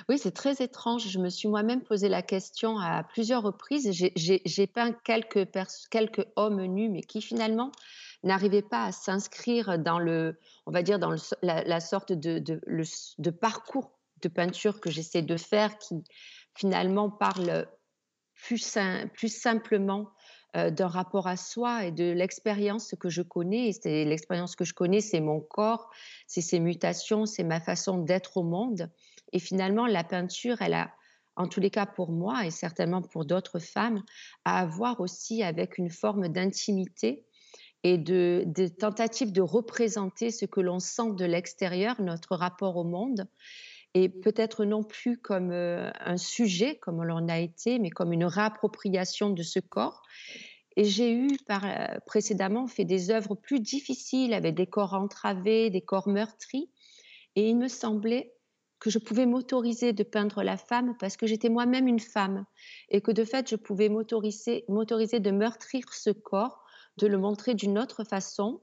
[0.07, 1.07] Oui, c'est très étrange.
[1.07, 3.89] Je me suis moi-même posé la question à plusieurs reprises.
[3.91, 7.71] J'ai peint quelques, hommes nus, mais qui finalement
[8.23, 14.27] n'arrivaient pas à s'inscrire dans le, on va dire, dans la, sorte de, parcours de
[14.27, 16.03] peinture que j'essaie de faire, qui
[16.55, 17.67] finalement parle
[18.35, 18.59] plus,
[19.27, 20.11] simplement
[20.55, 23.71] euh, d'un rapport à soi et de l'expérience que je connais.
[23.85, 25.89] L'expérience que je connais, c'est mon corps,
[26.27, 28.89] c'est ses mutations, c'est ma façon d'être au monde.
[29.33, 30.91] Et finalement, la peinture, elle a,
[31.35, 34.03] en tous les cas pour moi et certainement pour d'autres femmes,
[34.45, 37.25] à avoir aussi avec une forme d'intimité
[37.83, 38.45] et de,
[38.79, 43.27] tentatives de représenter ce que l'on sent de l'extérieur, notre rapport au monde,
[43.93, 48.13] et peut-être non plus comme euh, un sujet, comme on l'en a été, mais comme
[48.13, 50.03] une réappropriation de ce corps.
[50.75, 55.81] Et j'ai eu euh, précédemment fait des œuvres plus difficiles avec des corps entravés, des
[55.81, 56.69] corps meurtris,
[57.35, 58.33] et il me semblait
[58.79, 62.45] que je pouvais m'autoriser de peindre la femme parce que j'étais moi-même une femme
[62.89, 66.63] et que de fait je pouvais m'autoriser, m'autoriser de meurtrir ce corps,
[66.97, 68.61] de le montrer d'une autre façon,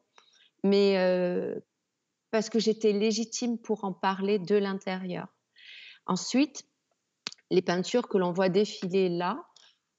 [0.65, 1.55] mais euh,
[2.31, 5.29] parce que j'étais légitime pour en parler de l'intérieur.
[6.07, 6.67] Ensuite,
[7.51, 9.45] les peintures que l'on voit défiler là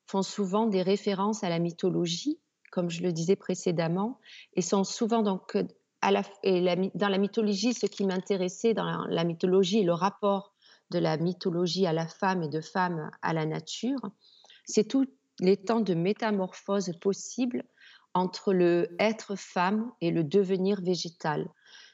[0.08, 2.40] font souvent des références à la mythologie,
[2.72, 4.20] comme je le disais précédemment,
[4.54, 5.58] et sont souvent donc
[6.04, 10.54] dans la mythologie, ce qui m'intéressait dans la, mythologie, le rapport
[10.92, 14.00] de la mythologie à la femme et de femme à la nature,
[14.66, 15.08] c'est tous
[15.40, 17.64] les temps de métamorphose possibles
[18.14, 21.48] entre le être femme et le devenir végétal.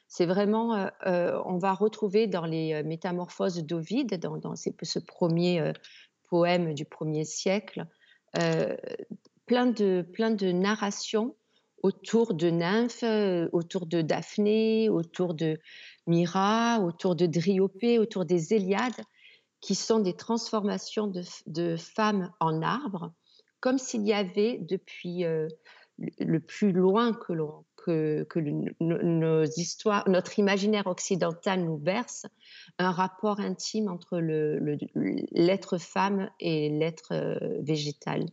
[0.08, 4.98] C'est vraiment, euh, euh, on va retrouver dans les euh, métamorphoses d'Ovide, dans, dans ce
[4.98, 5.72] premier
[6.28, 7.86] poème du premier siècle,
[8.32, 11.36] plein, de, plein de narrations
[11.84, 15.58] autour de nymphes, euh, autour de Daphné, autour de
[16.06, 19.02] Myra, autour de Dryopée, autour des Éliades,
[19.60, 21.12] qui sont des transformations
[21.46, 23.12] de, femmes en arbres,
[23.60, 25.46] comme s'il y avait depuis euh,
[25.98, 28.40] le plus loin que, que,
[28.80, 32.24] nos histoires, notre imaginaire occidental nous berce,
[32.78, 38.24] un rapport intime entre l'être femme et l'être euh, végétal.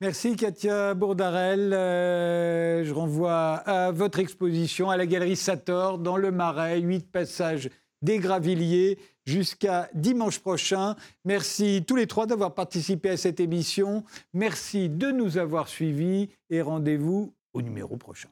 [0.00, 1.72] Merci Katia Bourdarel.
[1.72, 7.70] Euh, je renvoie à votre exposition à la galerie Sator dans le Marais, huit passages
[8.02, 10.96] des Gravilliers jusqu'à dimanche prochain.
[11.24, 14.04] Merci tous les trois d'avoir participé à cette émission.
[14.32, 18.28] Merci de nous avoir suivis et rendez-vous au numéro prochain.